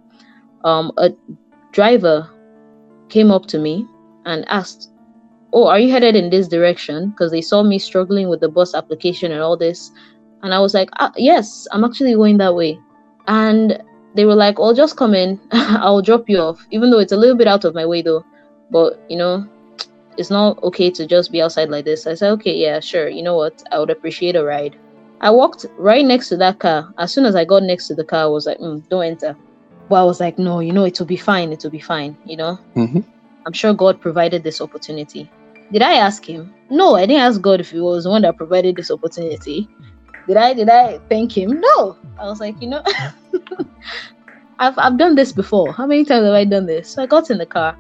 um, 0.63 0.91
a 0.97 1.11
driver 1.71 2.29
came 3.09 3.31
up 3.31 3.47
to 3.47 3.59
me 3.59 3.87
and 4.25 4.47
asked, 4.49 4.91
Oh, 5.51 5.65
are 5.65 5.79
you 5.79 5.91
headed 5.91 6.15
in 6.15 6.29
this 6.29 6.47
direction? 6.47 7.09
Because 7.09 7.31
they 7.31 7.41
saw 7.41 7.63
me 7.63 7.79
struggling 7.79 8.29
with 8.29 8.39
the 8.39 8.49
bus 8.49 8.75
application 8.75 9.31
and 9.31 9.41
all 9.41 9.57
this. 9.57 9.91
And 10.43 10.53
I 10.53 10.59
was 10.59 10.75
like, 10.75 10.89
ah, 10.99 11.11
Yes, 11.17 11.67
I'm 11.71 11.83
actually 11.83 12.13
going 12.13 12.37
that 12.37 12.53
way. 12.53 12.79
And 13.27 13.81
they 14.15 14.25
were 14.25 14.35
like, 14.35 14.59
Oh, 14.59 14.73
just 14.73 14.97
come 14.97 15.13
in. 15.13 15.39
I'll 15.51 16.01
drop 16.01 16.29
you 16.29 16.39
off, 16.39 16.65
even 16.71 16.89
though 16.89 16.99
it's 16.99 17.11
a 17.11 17.17
little 17.17 17.37
bit 17.37 17.47
out 17.47 17.65
of 17.65 17.75
my 17.75 17.85
way 17.85 18.01
though. 18.01 18.23
But, 18.71 18.99
you 19.09 19.17
know, 19.17 19.47
it's 20.17 20.29
not 20.29 20.61
okay 20.63 20.91
to 20.91 21.05
just 21.07 21.31
be 21.31 21.41
outside 21.41 21.69
like 21.69 21.85
this. 21.85 22.05
I 22.05 22.13
said, 22.13 22.31
okay, 22.33 22.55
yeah, 22.55 22.79
sure. 22.79 23.09
You 23.09 23.23
know 23.23 23.35
what? 23.35 23.63
I 23.71 23.79
would 23.79 23.89
appreciate 23.89 24.35
a 24.35 24.43
ride. 24.43 24.77
I 25.21 25.31
walked 25.31 25.65
right 25.77 26.05
next 26.05 26.29
to 26.29 26.37
that 26.37 26.59
car. 26.59 26.93
As 26.97 27.13
soon 27.13 27.25
as 27.25 27.35
I 27.35 27.45
got 27.45 27.63
next 27.63 27.87
to 27.87 27.95
the 27.95 28.03
car, 28.05 28.23
I 28.23 28.27
was 28.27 28.45
like, 28.45 28.57
mm, 28.59 28.87
don't 28.89 29.03
enter. 29.05 29.35
But 29.89 29.95
I 30.01 30.03
was 30.03 30.19
like, 30.19 30.37
no, 30.37 30.59
you 30.59 30.71
know, 30.71 30.85
it 30.85 30.99
will 30.99 31.07
be 31.07 31.17
fine. 31.17 31.51
It 31.51 31.63
will 31.63 31.71
be 31.71 31.79
fine. 31.79 32.17
You 32.25 32.37
know, 32.37 32.59
Mm-hmm. 32.75 32.99
I'm 33.45 33.53
sure 33.53 33.73
God 33.73 33.99
provided 34.01 34.43
this 34.43 34.61
opportunity. 34.61 35.31
Did 35.71 35.81
I 35.81 35.93
ask 35.95 36.23
him? 36.25 36.53
No, 36.69 36.95
I 36.95 37.05
didn't 37.05 37.21
ask 37.21 37.41
God 37.41 37.59
if 37.59 37.71
he 37.71 37.79
was 37.79 38.03
the 38.03 38.09
one 38.09 38.21
that 38.23 38.37
provided 38.37 38.75
this 38.75 38.91
opportunity. 38.91 39.67
Did 40.29 40.37
I? 40.37 40.53
Did 40.53 40.69
I 40.69 40.99
thank 41.09 41.37
him? 41.37 41.59
No. 41.61 41.97
I 42.19 42.27
was 42.27 42.39
like, 42.41 42.61
you 42.61 42.69
know, 42.69 42.83
I've 44.59 44.77
I've 44.77 44.97
done 44.97 45.15
this 45.15 45.33
before. 45.33 45.73
How 45.73 45.87
many 45.87 46.05
times 46.05 46.25
have 46.25 46.33
I 46.33 46.45
done 46.45 46.67
this? 46.67 46.93
So 46.93 47.03
I 47.03 47.07
got 47.07 47.31
in 47.31 47.39
the 47.39 47.47
car. 47.47 47.77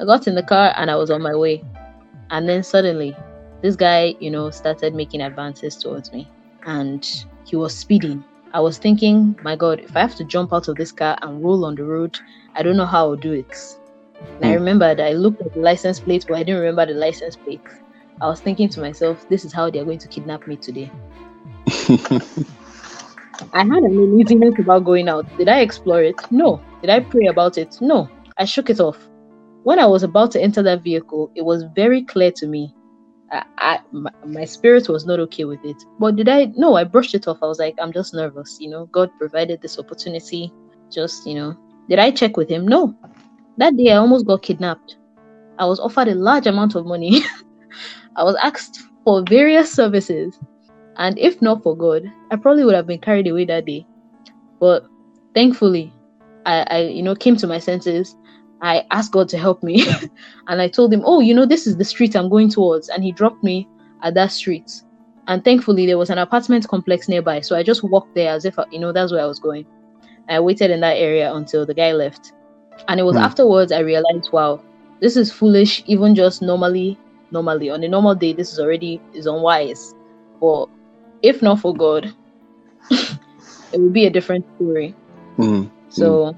I 0.00 0.04
got 0.06 0.26
in 0.28 0.34
the 0.36 0.42
car 0.42 0.74
and 0.76 0.90
I 0.90 0.96
was 0.96 1.10
on 1.10 1.22
my 1.22 1.34
way. 1.36 1.64
And 2.30 2.48
then 2.48 2.64
suddenly, 2.64 3.16
this 3.62 3.76
guy, 3.76 4.16
you 4.20 4.30
know, 4.30 4.50
started 4.50 4.94
making 4.94 5.22
advances 5.22 5.76
towards 5.76 6.12
me 6.12 6.32
and 6.66 7.06
he 7.44 7.56
was 7.56 7.76
speeding. 7.76 8.24
I 8.52 8.60
was 8.60 8.78
thinking, 8.78 9.36
my 9.42 9.56
God, 9.56 9.80
if 9.80 9.96
I 9.96 10.00
have 10.00 10.16
to 10.16 10.24
jump 10.24 10.52
out 10.54 10.68
of 10.68 10.76
this 10.76 10.92
car 10.92 11.18
and 11.22 11.42
roll 11.44 11.64
on 11.66 11.76
the 11.76 11.84
road, 11.84 12.18
I 12.56 12.62
don't 12.62 12.76
know 12.78 12.86
how 12.86 13.10
I'll 13.10 13.16
do 13.16 13.32
it. 13.32 13.54
And 14.38 14.46
I 14.46 14.54
Hmm. 14.54 14.54
remembered 14.54 15.00
I 15.00 15.12
looked 15.14 15.42
at 15.42 15.54
the 15.54 15.60
license 15.60 16.00
plate, 16.00 16.26
but 16.28 16.36
I 16.38 16.44
didn't 16.44 16.60
remember 16.62 16.86
the 16.92 16.98
license 16.98 17.36
plate. 17.36 17.62
I 18.20 18.28
was 18.28 18.40
thinking 18.40 18.68
to 18.70 18.80
myself, 18.80 19.28
this 19.28 19.44
is 19.44 19.52
how 19.54 19.70
they're 19.70 19.84
going 19.84 20.00
to 20.00 20.08
kidnap 20.08 20.46
me 20.46 20.56
today. 20.56 20.92
I 23.52 23.60
had 23.60 23.82
an 23.84 23.96
uneasiness 23.96 24.58
about 24.58 24.84
going 24.84 25.08
out. 25.08 25.26
Did 25.38 25.48
I 25.48 25.60
explore 25.60 26.02
it? 26.02 26.16
No. 26.30 26.60
Did 26.80 26.90
I 26.90 27.00
pray 27.00 27.26
about 27.26 27.58
it? 27.58 27.78
No. 27.80 28.08
I 28.38 28.44
shook 28.44 28.70
it 28.70 28.80
off. 28.80 28.98
When 29.62 29.78
I 29.78 29.86
was 29.86 30.02
about 30.02 30.32
to 30.32 30.40
enter 30.40 30.62
that 30.62 30.82
vehicle, 30.82 31.30
it 31.34 31.44
was 31.44 31.64
very 31.74 32.02
clear 32.02 32.32
to 32.32 32.46
me. 32.46 32.74
I, 33.30 33.44
I 33.58 33.78
my, 33.92 34.10
my 34.26 34.44
spirit 34.44 34.88
was 34.88 35.06
not 35.06 35.20
okay 35.20 35.44
with 35.44 35.64
it. 35.64 35.76
But 35.98 36.16
did 36.16 36.28
I? 36.28 36.46
No, 36.56 36.74
I 36.74 36.84
brushed 36.84 37.14
it 37.14 37.28
off. 37.28 37.38
I 37.42 37.46
was 37.46 37.58
like, 37.58 37.76
I'm 37.80 37.92
just 37.92 38.14
nervous. 38.14 38.58
You 38.60 38.70
know, 38.70 38.86
God 38.86 39.10
provided 39.18 39.60
this 39.62 39.78
opportunity. 39.78 40.52
Just, 40.90 41.26
you 41.26 41.34
know, 41.34 41.56
did 41.88 41.98
I 41.98 42.10
check 42.10 42.36
with 42.36 42.48
Him? 42.48 42.66
No. 42.66 42.96
That 43.58 43.76
day, 43.76 43.92
I 43.92 43.96
almost 43.96 44.26
got 44.26 44.42
kidnapped. 44.42 44.96
I 45.58 45.66
was 45.66 45.78
offered 45.78 46.08
a 46.08 46.14
large 46.14 46.46
amount 46.46 46.74
of 46.74 46.86
money. 46.86 47.22
I 48.16 48.24
was 48.24 48.36
asked 48.42 48.80
for 49.04 49.22
various 49.28 49.72
services. 49.72 50.38
And 50.98 51.18
if 51.18 51.40
not 51.42 51.62
for 51.62 51.76
God, 51.76 52.02
I 52.30 52.36
probably 52.36 52.64
would 52.64 52.74
have 52.74 52.86
been 52.86 53.00
carried 53.00 53.26
away 53.28 53.44
that 53.46 53.66
day. 53.66 53.86
But 54.60 54.84
thankfully, 55.34 55.92
I, 56.46 56.64
I 56.70 56.78
you 56.84 57.02
know, 57.02 57.14
came 57.14 57.36
to 57.36 57.46
my 57.46 57.58
senses. 57.58 58.16
I 58.62 58.84
asked 58.90 59.12
God 59.12 59.28
to 59.30 59.38
help 59.38 59.62
me. 59.62 59.84
and 60.48 60.60
I 60.60 60.68
told 60.68 60.92
him, 60.92 61.02
Oh, 61.04 61.20
you 61.20 61.34
know, 61.34 61.46
this 61.46 61.66
is 61.66 61.76
the 61.76 61.84
street 61.84 62.16
I'm 62.16 62.28
going 62.28 62.50
towards. 62.50 62.88
And 62.88 63.02
he 63.04 63.12
dropped 63.12 63.42
me 63.42 63.68
at 64.02 64.14
that 64.14 64.32
street. 64.32 64.70
And 65.26 65.44
thankfully, 65.44 65.86
there 65.86 65.98
was 65.98 66.10
an 66.10 66.18
apartment 66.18 66.68
complex 66.68 67.08
nearby. 67.08 67.40
So 67.40 67.56
I 67.56 67.62
just 67.62 67.82
walked 67.84 68.14
there 68.14 68.32
as 68.34 68.44
if, 68.44 68.56
you 68.70 68.80
know, 68.80 68.92
that's 68.92 69.12
where 69.12 69.22
I 69.22 69.26
was 69.26 69.38
going. 69.40 69.66
I 70.28 70.40
waited 70.40 70.70
in 70.70 70.80
that 70.80 70.96
area 70.96 71.32
until 71.34 71.66
the 71.66 71.74
guy 71.74 71.92
left. 71.92 72.32
And 72.88 73.00
it 73.00 73.04
was 73.04 73.16
Hmm. 73.16 73.22
afterwards 73.22 73.72
I 73.72 73.80
realized, 73.80 74.30
wow, 74.32 74.62
this 75.00 75.16
is 75.16 75.32
foolish, 75.32 75.82
even 75.86 76.14
just 76.14 76.42
normally, 76.42 76.98
normally. 77.30 77.70
On 77.70 77.82
a 77.84 77.88
normal 77.88 78.14
day, 78.14 78.32
this 78.32 78.52
is 78.52 78.58
already 78.60 79.02
is 79.12 79.26
unwise. 79.26 79.94
But 80.40 80.66
if 81.22 81.42
not 81.42 81.60
for 81.60 81.74
God, 81.76 82.14
it 82.90 83.80
would 83.80 83.92
be 83.92 84.06
a 84.06 84.10
different 84.10 84.46
story. 84.56 84.96
Mm. 85.38 85.70
So 85.88 86.34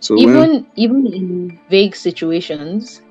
So 0.00 0.18
when, 0.18 0.46
even 0.46 0.68
even 0.76 1.06
in 1.12 1.58
vague 1.70 1.94
situations, 1.96 3.02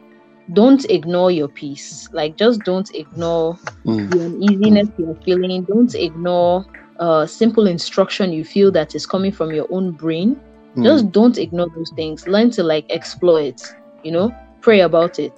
don't 0.53 0.85
ignore 0.89 1.31
your 1.31 1.47
peace. 1.49 2.07
Like 2.13 2.37
just 2.37 2.63
don't 2.63 2.89
ignore 2.93 3.59
Mm. 3.85 4.09
the 4.09 4.21
uneasiness 4.21 4.87
you're 4.97 5.17
feeling. 5.25 5.65
Don't 5.65 5.93
ignore 5.95 6.65
uh 6.99 7.25
simple 7.25 7.67
instruction 7.67 8.31
you 8.33 8.43
feel 8.43 8.71
that 8.71 8.95
is 8.95 9.05
coming 9.05 9.31
from 9.31 9.51
your 9.53 9.67
own 9.69 9.91
brain. 9.93 10.41
Mm. 10.75 10.83
Just 10.83 11.11
don't 11.11 11.37
ignore 11.37 11.67
those 11.75 11.91
things. 11.95 12.27
Learn 12.27 12.49
to 12.51 12.63
like 12.63 12.85
explore 12.89 13.41
it, 13.41 13.61
you 14.03 14.11
know, 14.11 14.35
pray 14.61 14.81
about 14.81 15.19
it. 15.19 15.33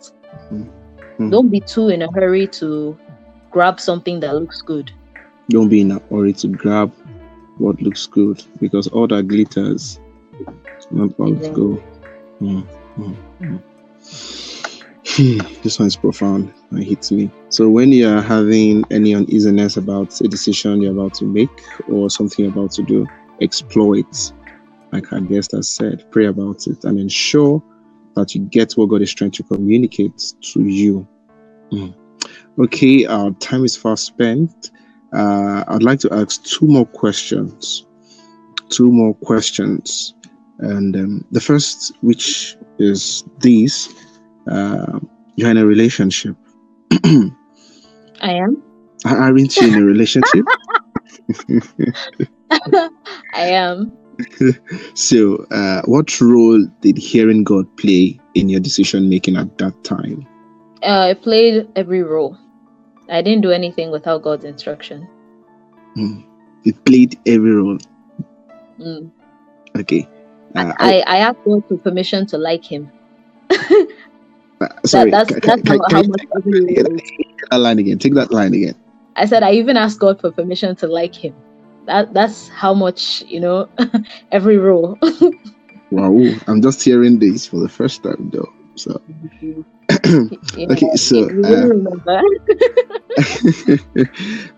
Mm. 1.19 1.30
Don't 1.30 1.49
be 1.49 1.62
too 1.62 1.89
in 1.89 2.01
a 2.01 2.08
hurry 2.13 2.47
to 2.60 2.99
grab 3.51 3.80
something 3.80 4.19
that 4.21 4.36
looks 4.36 4.62
good. 4.62 4.91
Don't 5.50 5.70
be 5.70 5.82
in 5.82 5.92
a 5.92 6.00
hurry 6.10 6.34
to 6.34 6.48
grab 6.48 6.94
what 7.58 7.82
looks 7.82 8.06
good 8.08 8.44
because 8.60 8.88
all 8.88 9.08
that 9.08 9.28
glitters 9.28 10.00
is 10.78 10.88
not 10.92 11.10
it's 11.10 11.20
Exactly. 11.20 11.52
gold. 11.54 11.84
Mm, 12.42 12.68
mm, 12.98 13.16
mm. 13.42 13.64
Hmm, 15.10 15.62
this 15.64 15.80
one 15.80 15.88
is 15.88 15.96
profound. 15.96 16.54
It 16.74 16.84
hits 16.84 17.12
me. 17.12 17.32
So 17.50 17.70
when 17.70 17.92
you 17.92 18.08
are 18.08 18.22
having 18.22 18.84
any 18.92 19.16
uneasiness 19.16 19.78
about 19.78 20.20
a 20.22 20.28
decision 20.28 20.82
you're 20.82 20.92
about 20.92 21.14
to 21.16 21.26
make 21.26 21.50
or 21.88 22.10
something 22.10 22.46
you're 22.46 22.54
about 22.54 22.72
to 22.74 22.84
do, 22.84 23.08
explore 23.40 23.98
it. 23.98 24.34
Like 24.92 25.12
our 25.12 25.22
guest 25.22 25.54
has 25.54 25.70
said, 25.70 26.10
pray 26.12 26.28
about 26.28 26.68
it 26.68 26.84
and 26.84 27.00
ensure 27.00 27.64
that 28.16 28.36
you 28.36 28.42
get 28.42 28.74
what 28.74 28.88
God 28.90 29.02
is 29.02 29.14
trying 29.14 29.32
to 29.32 29.44
communicate 29.44 30.34
to 30.42 30.64
you. 30.64 31.08
Mm. 31.72 31.96
Okay, 32.60 33.06
our 33.06 33.32
time 33.32 33.64
is 33.64 33.78
fast 33.78 34.06
spent. 34.06 34.72
Uh, 35.13 35.63
I'd 35.67 35.84
like 35.84 36.00
to 36.02 36.13
ask 36.13 36.43
two 36.43 36.67
more 36.67 36.86
questions. 36.86 37.86
Two 38.70 38.91
more 38.91 39.13
questions. 39.15 40.13
And 40.60 40.96
um, 40.96 41.26
the 41.32 41.39
first, 41.39 41.93
which 42.02 42.58
is 42.80 43.24
this 43.39 43.93
uh, 44.50 45.00
you're 45.36 45.52
in 45.52 45.58
a 45.58 45.65
relationship. 45.65 46.36
I 47.04 48.32
am. 48.32 48.62
Aren't 49.06 49.56
you 49.58 49.67
in 49.67 49.76
a 49.76 49.86
relationship? 49.86 50.46
I 53.34 53.46
am. 53.46 53.96
so, 54.96 55.46
uh, 55.52 55.82
what 55.86 56.20
role 56.20 56.65
did 56.82 56.98
hearing 56.98 57.43
God 57.43 57.65
play 57.78 58.20
in 58.34 58.50
your 58.50 58.60
decision 58.60 59.10
making 59.10 59.38
at 59.38 59.58
that 59.60 59.84
time? 59.84 60.26
Uh, 60.82 61.10
I 61.10 61.13
played 61.13 61.67
every 61.76 62.02
role. 62.02 62.38
I 63.10 63.22
didn't 63.22 63.41
do 63.41 63.52
anything 63.52 63.91
without 63.91 64.22
God's 64.22 64.46
instruction. 64.46 65.08
Mm. 65.96 66.24
It 66.65 66.84
played 66.86 67.20
every 67.26 67.52
role. 67.52 67.78
Mm. 68.80 69.12
Okay. 69.78 70.08
Uh, 70.56 70.74
I, 70.80 71.02
I 71.08 71.17
asked 71.17 71.39
God 71.46 71.63
for 71.67 71.78
permission 71.78 72.26
to 72.28 72.38
like 72.38 72.63
him. 72.63 72.91
uh, 73.50 74.67
sorry, 74.86 75.12
that's- 75.12 75.28
can- 75.39 75.39
that's 75.41 75.62
can- 75.62 75.80
how- 75.80 75.86
can 75.88 75.96
how 75.96 76.04
much 76.04 76.22
take 76.67 77.50
that 77.50 77.60
line 77.60 77.80
again. 77.80 78.00
Take 78.00 78.13
that 78.15 78.32
line 78.32 78.54
again. 78.54 78.76
I 79.15 79.26
said 79.26 79.43
I 79.43 79.52
even 79.54 79.78
asked 79.78 80.00
God 80.00 80.22
for 80.22 80.32
permission 80.32 80.76
to 80.78 80.88
like 80.88 81.15
him. 81.15 81.34
That 81.86 82.13
that's 82.13 82.50
how 82.50 82.74
much 82.74 83.24
you 83.28 83.39
know 83.39 83.70
every 84.32 84.58
role. 84.58 84.98
Wow, 85.89 86.20
I'm 86.48 86.62
just 86.62 86.84
hearing 86.84 87.17
this 87.17 87.48
for 87.48 87.62
the 87.62 87.70
first 87.70 88.04
time, 88.04 88.30
though. 88.34 88.52
So, 88.76 89.02
You 90.06 90.68
Okay, 90.72 90.96
so, 90.96 91.30
uh, 91.44 92.22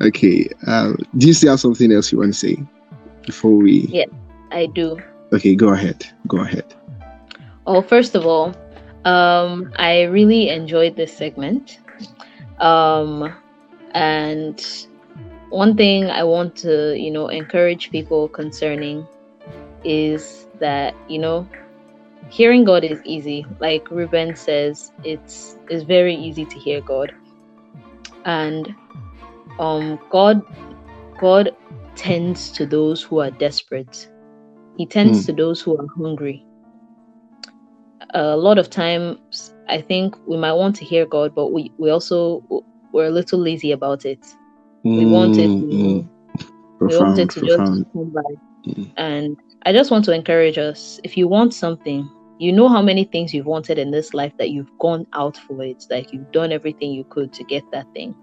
okay. 0.08 0.50
Um, 0.68 0.98
do 1.18 1.28
you 1.28 1.34
still 1.34 1.52
have 1.52 1.60
something 1.60 1.92
else 1.92 2.12
you 2.12 2.20
want 2.20 2.34
to 2.34 2.40
say 2.40 2.58
before 3.26 3.52
we? 3.52 3.82
Yeah. 3.90 4.06
I 4.52 4.66
do. 4.68 5.00
Okay, 5.34 5.56
go 5.56 5.70
ahead. 5.70 6.06
Go 6.28 6.40
ahead. 6.40 6.74
Oh, 7.68 7.82
first 7.82 8.16
of 8.16 8.26
all, 8.26 8.56
um, 9.06 9.72
I 9.78 10.04
really 10.04 10.50
enjoyed 10.50 10.96
this 10.96 11.16
segment. 11.16 11.80
Um, 12.60 13.34
and 13.94 14.88
one 15.50 15.76
thing 15.78 16.10
I 16.10 16.24
want 16.24 16.56
to, 16.58 16.98
you 17.00 17.12
know, 17.12 17.28
encourage 17.28 17.92
people 17.92 18.28
concerning 18.28 19.08
is 19.84 20.48
that, 20.60 20.96
you 21.08 21.20
know, 21.20 21.48
hearing 22.28 22.64
God 22.66 22.84
is 22.84 23.02
easy. 23.06 23.46
Like 23.60 23.90
Ruben 23.92 24.36
says, 24.36 24.92
it's 25.04 25.58
it's 25.70 25.84
very 25.84 26.16
easy 26.16 26.46
to 26.46 26.60
hear 26.60 26.82
God. 26.82 27.12
And 28.26 28.76
um 29.60 30.00
God 30.12 30.42
God 31.20 31.52
tends 31.96 32.52
to 32.54 32.66
those 32.66 33.04
who 33.04 33.20
are 33.20 33.32
desperate. 33.32 33.96
He 34.78 34.88
tends 34.88 35.26
Hmm. 35.26 35.26
to 35.26 35.34
those 35.34 35.62
who 35.62 35.78
are 35.78 35.88
hungry 35.98 36.46
a 38.14 38.38
lot 38.38 38.58
of 38.58 38.70
times 38.70 39.20
I 39.70 39.82
think 39.82 40.16
we 40.28 40.38
might 40.38 40.54
want 40.54 40.76
to 40.78 40.86
hear 40.86 41.06
God, 41.06 41.34
but 41.36 41.50
we, 41.52 41.74
we 41.78 41.90
also 41.92 42.44
we're 42.94 43.08
a 43.08 43.12
little 43.12 43.40
lazy 43.40 43.72
about 43.72 44.06
it. 44.06 44.26
We 44.96 45.06
want 45.06 45.40
it 45.40 45.52
Mm, 45.52 45.60
to, 45.60 45.68
mm. 45.72 46.10
we 46.86 46.98
want 46.98 47.20
it 47.20 47.32
to 47.32 47.42
profound. 47.42 47.42
just 47.42 47.66
come 47.94 48.12
by. 48.14 48.36
Mm. 48.68 48.92
And 48.98 49.38
I 49.66 49.74
just 49.74 49.92
want 49.92 50.06
to 50.06 50.14
encourage 50.14 50.58
us: 50.58 51.00
if 51.04 51.18
you 51.18 51.28
want 51.28 51.54
something, 51.54 52.10
you 52.40 52.52
know 52.52 52.70
how 52.70 52.82
many 52.82 53.04
things 53.04 53.34
you've 53.34 53.46
wanted 53.46 53.78
in 53.78 53.92
this 53.92 54.14
life 54.14 54.34
that 54.38 54.52
you've 54.52 54.72
gone 54.80 55.06
out 55.14 55.38
for 55.38 55.64
it, 55.64 55.86
like 55.90 56.14
you've 56.14 56.32
done 56.32 56.52
everything 56.52 56.92
you 56.92 57.04
could 57.04 57.34
to 57.34 57.44
get 57.44 57.64
that 57.72 57.86
thing. 57.94 58.16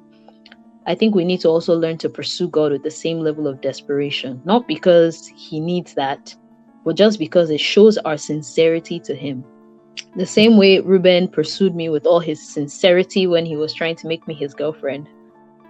I 0.86 0.94
think 0.94 1.14
we 1.14 1.24
need 1.24 1.40
to 1.40 1.48
also 1.48 1.74
learn 1.76 1.98
to 1.98 2.08
pursue 2.08 2.48
God 2.48 2.72
with 2.72 2.82
the 2.82 2.90
same 2.90 3.20
level 3.20 3.46
of 3.46 3.60
desperation, 3.60 4.40
not 4.44 4.66
because 4.66 5.26
He 5.36 5.60
needs 5.60 5.94
that, 5.94 6.34
but 6.84 6.96
just 6.96 7.18
because 7.18 7.50
it 7.50 7.60
shows 7.60 7.98
our 7.98 8.16
sincerity 8.16 9.00
to 9.00 9.14
Him. 9.14 9.44
The 10.14 10.26
same 10.26 10.56
way 10.56 10.80
Ruben 10.80 11.28
pursued 11.28 11.74
me 11.74 11.90
with 11.90 12.06
all 12.06 12.20
his 12.20 12.40
sincerity 12.40 13.26
when 13.26 13.44
he 13.44 13.56
was 13.56 13.74
trying 13.74 13.96
to 13.96 14.06
make 14.06 14.26
me 14.26 14.34
his 14.34 14.54
girlfriend. 14.54 15.08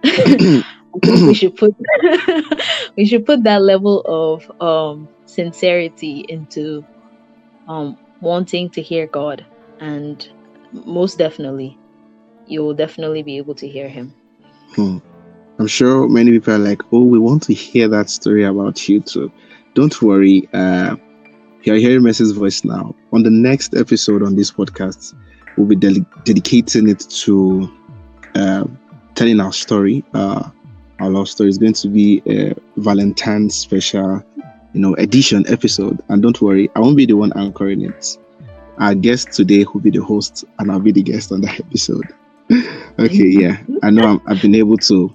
We 1.03 1.33
should 1.35 1.55
put 1.55 1.75
we 2.97 3.05
should 3.05 3.25
put 3.25 3.43
that 3.43 3.61
level 3.61 4.01
of 4.07 4.49
um 4.61 5.07
sincerity 5.27 6.25
into 6.27 6.83
um 7.67 7.97
wanting 8.21 8.69
to 8.71 8.81
hear 8.81 9.05
God 9.05 9.45
and 9.79 10.27
most 10.71 11.17
definitely 11.17 11.77
you 12.47 12.63
will 12.63 12.73
definitely 12.73 13.23
be 13.23 13.37
able 13.37 13.55
to 13.55 13.67
hear 13.67 13.87
him. 13.89 14.13
Hmm. 14.75 14.97
I'm 15.59 15.67
sure 15.67 16.07
many 16.07 16.31
people 16.31 16.53
are 16.53 16.59
like, 16.59 16.81
"Oh, 16.93 17.03
we 17.03 17.19
want 17.19 17.43
to 17.43 17.53
hear 17.53 17.87
that 17.89 18.09
story 18.09 18.43
about 18.43 18.87
you 18.87 19.01
too." 19.01 19.31
Don't 19.73 20.01
worry. 20.01 20.47
Uh, 20.53 20.95
you're 21.63 21.75
hearing 21.77 22.03
Mercy's 22.03 22.31
voice 22.31 22.63
now. 22.63 22.95
On 23.11 23.23
the 23.23 23.29
next 23.29 23.75
episode 23.75 24.23
on 24.23 24.35
this 24.35 24.51
podcast, 24.51 25.13
we'll 25.57 25.67
be 25.67 25.75
deli- 25.75 26.05
dedicating 26.23 26.87
it 26.87 26.99
to 26.99 27.69
uh, 28.35 28.65
telling 29.15 29.39
our 29.39 29.53
story. 29.53 30.03
Uh, 30.13 30.49
our 30.99 31.09
love 31.09 31.27
story 31.27 31.49
is 31.49 31.57
going 31.57 31.73
to 31.73 31.89
be 31.89 32.21
a 32.27 32.55
Valentine's 32.77 33.55
special, 33.55 34.23
you 34.77 34.83
know, 34.83 34.93
edition 34.99 35.43
episode. 35.47 35.99
And 36.07 36.21
don't 36.21 36.39
worry, 36.39 36.69
I 36.75 36.79
won't 36.81 36.95
be 36.95 37.07
the 37.07 37.15
one 37.15 37.33
anchoring 37.35 37.81
it. 37.81 38.15
Our 38.77 38.93
guest 38.93 39.31
today 39.31 39.65
will 39.73 39.81
be 39.81 39.89
the 39.89 40.03
host, 40.03 40.45
and 40.59 40.71
I'll 40.71 40.79
be 40.79 40.91
the 40.91 41.01
guest 41.01 41.31
on 41.31 41.41
that 41.41 41.59
episode. 41.59 42.05
okay, 42.99 43.25
yeah, 43.25 43.57
I 43.81 43.89
know 43.89 44.03
I'm, 44.03 44.21
I've 44.27 44.39
been 44.39 44.53
able 44.53 44.77
to, 44.77 45.11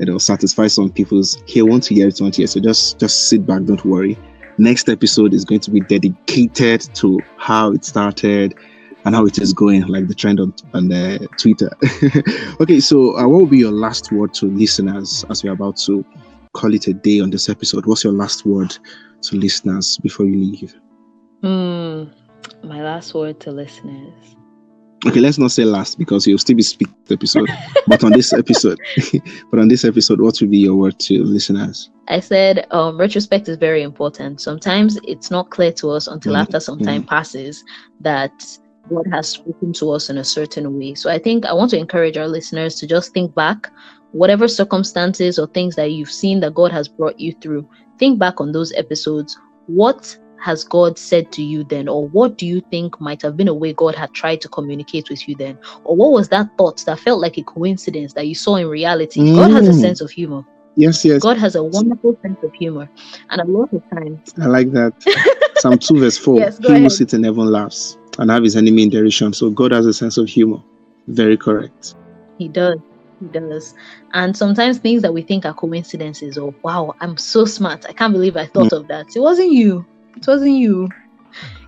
you 0.00 0.06
know, 0.06 0.18
satisfy 0.18 0.66
some 0.66 0.90
people's. 0.90 1.40
Here, 1.46 1.64
want 1.64 1.84
to 1.84 1.94
hear 1.94 2.08
it, 2.08 2.20
want 2.20 2.34
to 2.34 2.38
hear. 2.38 2.48
So 2.48 2.58
just, 2.58 2.98
just 2.98 3.28
sit 3.28 3.46
back. 3.46 3.62
Don't 3.62 3.84
worry. 3.84 4.18
Next 4.58 4.88
episode 4.88 5.34
is 5.34 5.44
going 5.44 5.60
to 5.60 5.70
be 5.70 5.82
dedicated 5.82 6.80
to 6.96 7.20
how 7.36 7.70
it 7.70 7.84
started 7.84 8.56
and 9.04 9.14
how 9.14 9.24
it 9.24 9.38
is 9.38 9.52
going, 9.52 9.86
like 9.86 10.08
the 10.08 10.16
trend 10.16 10.40
on 10.40 10.52
on 10.74 10.92
uh, 10.92 11.18
Twitter. 11.38 11.70
okay, 12.60 12.80
so 12.80 13.16
uh, 13.16 13.28
what 13.28 13.38
will 13.38 13.46
be 13.46 13.58
your 13.58 13.70
last 13.70 14.10
word 14.10 14.34
to 14.34 14.46
listeners 14.46 15.24
as 15.30 15.44
we're 15.44 15.52
about 15.52 15.76
to 15.76 16.04
call 16.52 16.74
it 16.74 16.86
a 16.88 16.94
day 16.94 17.20
on 17.20 17.30
this 17.30 17.48
episode? 17.48 17.86
What's 17.86 18.04
your 18.04 18.12
last 18.12 18.44
word 18.44 18.76
to 19.22 19.36
listeners 19.36 19.98
before 19.98 20.26
you 20.26 20.36
leave? 20.36 20.74
Hmm. 21.42 22.04
My 22.66 22.82
last 22.82 23.14
word 23.14 23.40
to 23.40 23.50
listeners. 23.50 24.36
Okay, 25.06 25.20
let's 25.20 25.38
not 25.38 25.50
say 25.50 25.64
last 25.64 25.98
because 25.98 26.26
you'll 26.26 26.38
still 26.38 26.56
be 26.56 26.62
speaking 26.62 26.94
the 27.06 27.14
episode. 27.14 27.48
but 27.86 28.04
on 28.04 28.12
this 28.12 28.34
episode, 28.34 28.78
but 29.50 29.58
on 29.58 29.68
this 29.68 29.84
episode, 29.84 30.20
what 30.20 30.38
will 30.40 30.48
be 30.48 30.58
your 30.58 30.76
word 30.76 30.98
to 31.00 31.24
listeners? 31.24 31.90
I 32.08 32.20
said 32.20 32.66
um, 32.70 32.98
retrospect 32.98 33.48
is 33.48 33.56
very 33.56 33.82
important. 33.82 34.42
Sometimes 34.42 34.98
it's 35.04 35.30
not 35.30 35.50
clear 35.50 35.72
to 35.74 35.90
us 35.90 36.06
until 36.06 36.34
Mm, 36.34 36.40
after 36.40 36.60
some 36.60 36.78
time 36.78 37.04
passes 37.04 37.64
that 38.00 38.30
God 38.90 39.06
has 39.10 39.28
spoken 39.28 39.72
to 39.74 39.90
us 39.92 40.10
in 40.10 40.18
a 40.18 40.24
certain 40.24 40.78
way. 40.78 40.94
So 40.94 41.10
I 41.10 41.18
think 41.18 41.46
I 41.46 41.54
want 41.54 41.70
to 41.70 41.78
encourage 41.78 42.18
our 42.18 42.28
listeners 42.28 42.74
to 42.76 42.86
just 42.86 43.14
think 43.14 43.34
back, 43.34 43.72
whatever 44.12 44.48
circumstances 44.48 45.38
or 45.38 45.46
things 45.48 45.76
that 45.76 45.92
you've 45.92 46.10
seen 46.10 46.40
that 46.40 46.54
God 46.54 46.72
has 46.72 46.88
brought 46.88 47.18
you 47.18 47.32
through, 47.40 47.68
think 47.98 48.18
back 48.18 48.40
on 48.40 48.52
those 48.52 48.72
episodes. 48.72 49.36
What 49.66 50.16
has 50.42 50.64
God 50.64 50.98
said 50.98 51.30
to 51.32 51.42
you 51.42 51.64
then? 51.64 51.86
Or 51.88 52.08
what 52.08 52.38
do 52.38 52.46
you 52.46 52.60
think 52.70 53.00
might 53.00 53.20
have 53.22 53.36
been 53.36 53.48
a 53.48 53.54
way 53.54 53.72
God 53.74 53.94
had 53.94 54.12
tried 54.14 54.40
to 54.40 54.48
communicate 54.48 55.10
with 55.10 55.28
you 55.28 55.34
then? 55.36 55.58
Or 55.84 55.96
what 55.96 56.12
was 56.12 56.28
that 56.30 56.48
thought 56.56 56.82
that 56.86 56.98
felt 57.00 57.20
like 57.20 57.36
a 57.38 57.42
coincidence 57.44 58.14
that 58.14 58.26
you 58.26 58.34
saw 58.34 58.56
in 58.56 58.66
reality? 58.68 59.20
God 59.36 59.50
has 59.50 59.68
a 59.68 59.72
Mm. 59.72 59.80
sense 59.80 60.00
of 60.00 60.10
humor. 60.10 60.42
Yes, 60.76 61.04
yes, 61.04 61.20
God 61.22 61.36
has 61.36 61.56
a 61.56 61.62
wonderful 61.62 62.16
sense 62.22 62.38
of 62.42 62.52
humor, 62.54 62.88
and 63.30 63.40
a 63.40 63.44
lot 63.44 63.68
of 63.72 63.82
times, 63.92 64.20
I 64.40 64.46
like 64.46 64.70
that. 64.72 64.94
Psalm 65.56 65.78
2, 65.78 65.98
verse 65.98 66.16
4. 66.16 66.38
Yes, 66.38 66.58
he 66.58 66.64
who 66.68 66.72
ahead. 66.74 66.92
sits 66.92 67.12
in 67.12 67.24
heaven 67.24 67.46
laughs. 67.46 67.98
and 68.18 68.30
have 68.30 68.42
his 68.44 68.56
enemy 68.56 68.84
in 68.84 68.88
derision. 68.90 69.32
So 69.32 69.50
God 69.50 69.72
has 69.72 69.84
a 69.86 69.92
sense 69.92 70.16
of 70.16 70.26
humor. 70.28 70.58
Very 71.08 71.36
correct. 71.36 71.94
He 72.38 72.48
does. 72.48 72.78
Does. 73.32 73.74
And 74.12 74.36
sometimes 74.36 74.78
things 74.78 75.02
that 75.02 75.12
we 75.12 75.22
think 75.22 75.44
are 75.44 75.52
coincidences 75.52 76.38
or 76.38 76.54
wow, 76.62 76.94
I'm 77.00 77.16
so 77.16 77.44
smart. 77.44 77.84
I 77.86 77.92
can't 77.92 78.12
believe 78.12 78.36
I 78.36 78.46
thought 78.46 78.72
of 78.72 78.88
that. 78.88 79.14
It 79.14 79.20
wasn't 79.20 79.52
you. 79.52 79.84
It 80.16 80.26
wasn't 80.26 80.56
you. 80.56 80.88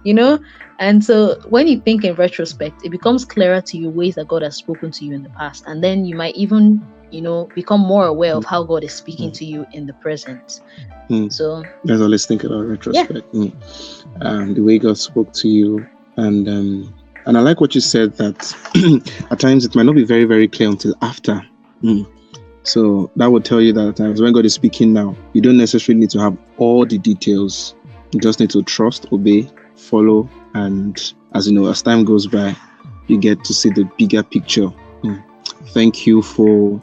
You 0.04 0.14
know? 0.14 0.38
And 0.78 1.04
so 1.04 1.38
when 1.48 1.68
you 1.68 1.80
think 1.80 2.04
in 2.04 2.14
retrospect, 2.14 2.84
it 2.84 2.90
becomes 2.90 3.24
clearer 3.24 3.60
to 3.60 3.76
you 3.76 3.90
ways 3.90 4.14
that 4.16 4.28
God 4.28 4.42
has 4.42 4.56
spoken 4.56 4.90
to 4.92 5.04
you 5.04 5.14
in 5.14 5.22
the 5.22 5.28
past. 5.30 5.64
And 5.66 5.84
then 5.84 6.04
you 6.04 6.16
might 6.16 6.34
even, 6.34 6.84
you 7.10 7.20
know, 7.20 7.48
become 7.54 7.80
more 7.80 8.06
aware 8.06 8.34
of 8.34 8.44
how 8.44 8.64
God 8.64 8.82
is 8.82 8.94
speaking 8.94 9.30
to 9.32 9.44
you 9.44 9.66
in 9.72 9.86
the 9.86 9.92
present. 9.94 10.60
Mm. 11.08 11.32
So 11.32 11.62
Let's 11.84 12.00
always 12.00 12.26
think 12.26 12.44
about 12.44 12.64
retrospect. 12.64 13.30
Mm. 13.32 13.54
Um, 14.22 14.54
the 14.54 14.62
way 14.62 14.78
God 14.78 14.98
spoke 14.98 15.32
to 15.34 15.48
you, 15.48 15.86
and 16.16 16.48
um, 16.48 16.94
and 17.26 17.36
I 17.36 17.40
like 17.40 17.60
what 17.60 17.74
you 17.74 17.80
said 17.80 18.14
that 18.14 18.54
at 19.30 19.40
times 19.40 19.64
it 19.64 19.74
might 19.74 19.84
not 19.84 19.94
be 19.94 20.04
very 20.04 20.24
very 20.24 20.48
clear 20.48 20.68
until 20.68 20.94
after. 21.02 21.42
Mm. 21.82 22.10
So 22.64 23.10
that 23.16 23.30
would 23.30 23.44
tell 23.44 23.60
you 23.60 23.72
that 23.72 23.88
at 23.88 23.96
times 23.96 24.20
when 24.20 24.32
God 24.32 24.46
is 24.46 24.54
speaking 24.54 24.92
now, 24.92 25.16
you 25.32 25.40
don't 25.40 25.56
necessarily 25.56 26.00
need 26.00 26.10
to 26.10 26.20
have 26.20 26.36
all 26.58 26.86
the 26.86 26.98
details. 26.98 27.74
You 28.12 28.20
just 28.20 28.38
need 28.38 28.50
to 28.50 28.62
trust, 28.62 29.12
obey, 29.12 29.50
follow, 29.74 30.28
and 30.54 31.12
as 31.34 31.48
you 31.48 31.54
know, 31.54 31.68
as 31.68 31.82
time 31.82 32.04
goes 32.04 32.26
by, 32.26 32.54
you 33.08 33.18
get 33.18 33.42
to 33.44 33.54
see 33.54 33.70
the 33.70 33.84
bigger 33.98 34.22
picture. 34.22 34.68
Mm. 35.02 35.22
Thank 35.68 36.06
you 36.06 36.22
for 36.22 36.80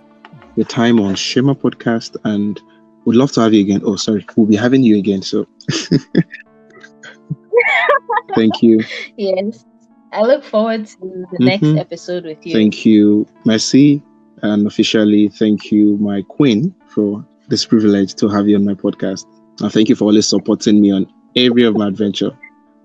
your 0.56 0.65
time 0.65 0.99
on 0.99 1.15
Shema 1.15 1.54
Podcast 1.54 2.17
and 2.25 2.60
we'd 3.06 3.15
love 3.15 3.32
to 3.34 3.41
have 3.41 3.54
you 3.54 3.62
again. 3.62 3.82
Oh, 3.86 3.95
sorry, 3.95 4.25
we'll 4.36 4.47
be 4.47 4.56
having 4.56 4.84
you 4.84 4.97
again. 4.97 5.21
So 5.21 5.47
thank 8.36 8.62
you. 8.62 8.84
yes. 9.17 9.65
I 10.12 10.22
look 10.22 10.43
forward 10.43 10.88
to 10.88 11.26
the 11.38 11.45
next 11.45 11.63
Mhm. 11.67 11.80
episode 11.80 12.26
with 12.26 12.45
you. 12.45 12.54
Thank 12.54 12.86
you, 12.86 13.28
Mercy. 13.45 14.02
And 14.41 14.65
officially, 14.67 15.28
thank 15.30 15.72
you, 15.72 15.98
my 15.98 16.22
queen, 16.24 16.74
for 16.88 17.26
this 17.50 17.65
privilege 17.65 18.15
to 18.15 18.28
have 18.30 18.48
you 18.48 18.56
on 18.56 18.65
my 18.65 18.74
podcast. 18.74 19.26
And 19.62 19.72
thank 19.72 19.89
you 19.89 19.95
for 19.95 20.06
always 20.06 20.28
supporting 20.28 20.80
me 20.82 20.91
on 20.91 21.06
every 21.36 21.63
of 21.63 21.76
my 21.76 21.88
adventure. 21.88 22.32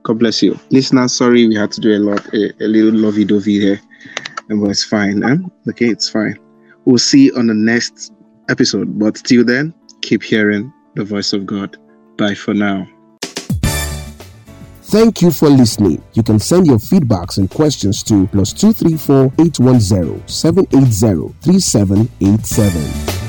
God 0.03 0.19
bless 0.19 0.43
you. 0.43 0.59
Listeners, 0.71 1.13
sorry 1.13 1.47
we 1.47 1.55
had 1.55 1.71
to 1.73 1.81
do 1.81 1.95
a 1.97 1.99
lot, 1.99 2.27
a, 2.35 2.53
a 2.63 2.67
little 2.67 2.99
lovey 3.01 3.25
dovey 3.25 3.59
here. 3.61 3.81
But 4.49 4.71
it's 4.71 4.85
fine. 4.85 5.23
Eh? 5.25 5.37
Okay, 5.71 5.87
it's 5.89 6.09
fine. 6.09 6.37
We'll 6.85 6.99
see 6.99 7.31
on 7.33 7.47
the 7.47 7.55
next 7.55 8.13
episode. 8.51 8.99
But 8.99 9.15
till 9.17 9.45
then, 9.45 9.73
keep 10.03 10.23
hearing 10.23 10.71
the 10.97 11.05
voice 11.05 11.33
of 11.33 11.47
God. 11.47 11.77
Bye 12.19 12.35
for 12.35 12.53
now. 12.53 12.87
Thank 14.95 15.23
you 15.23 15.33
for 15.33 15.51
listening. 15.51 16.01
You 16.13 16.23
can 16.23 16.39
send 16.39 16.69
your 16.69 16.79
feedbacks 16.79 17.39
and 17.39 17.51
questions 17.51 18.01
to 18.05 18.29
plus 18.29 18.53
234 18.53 19.25
810 19.45 20.29
780 20.29 21.35
3787. 21.43 23.24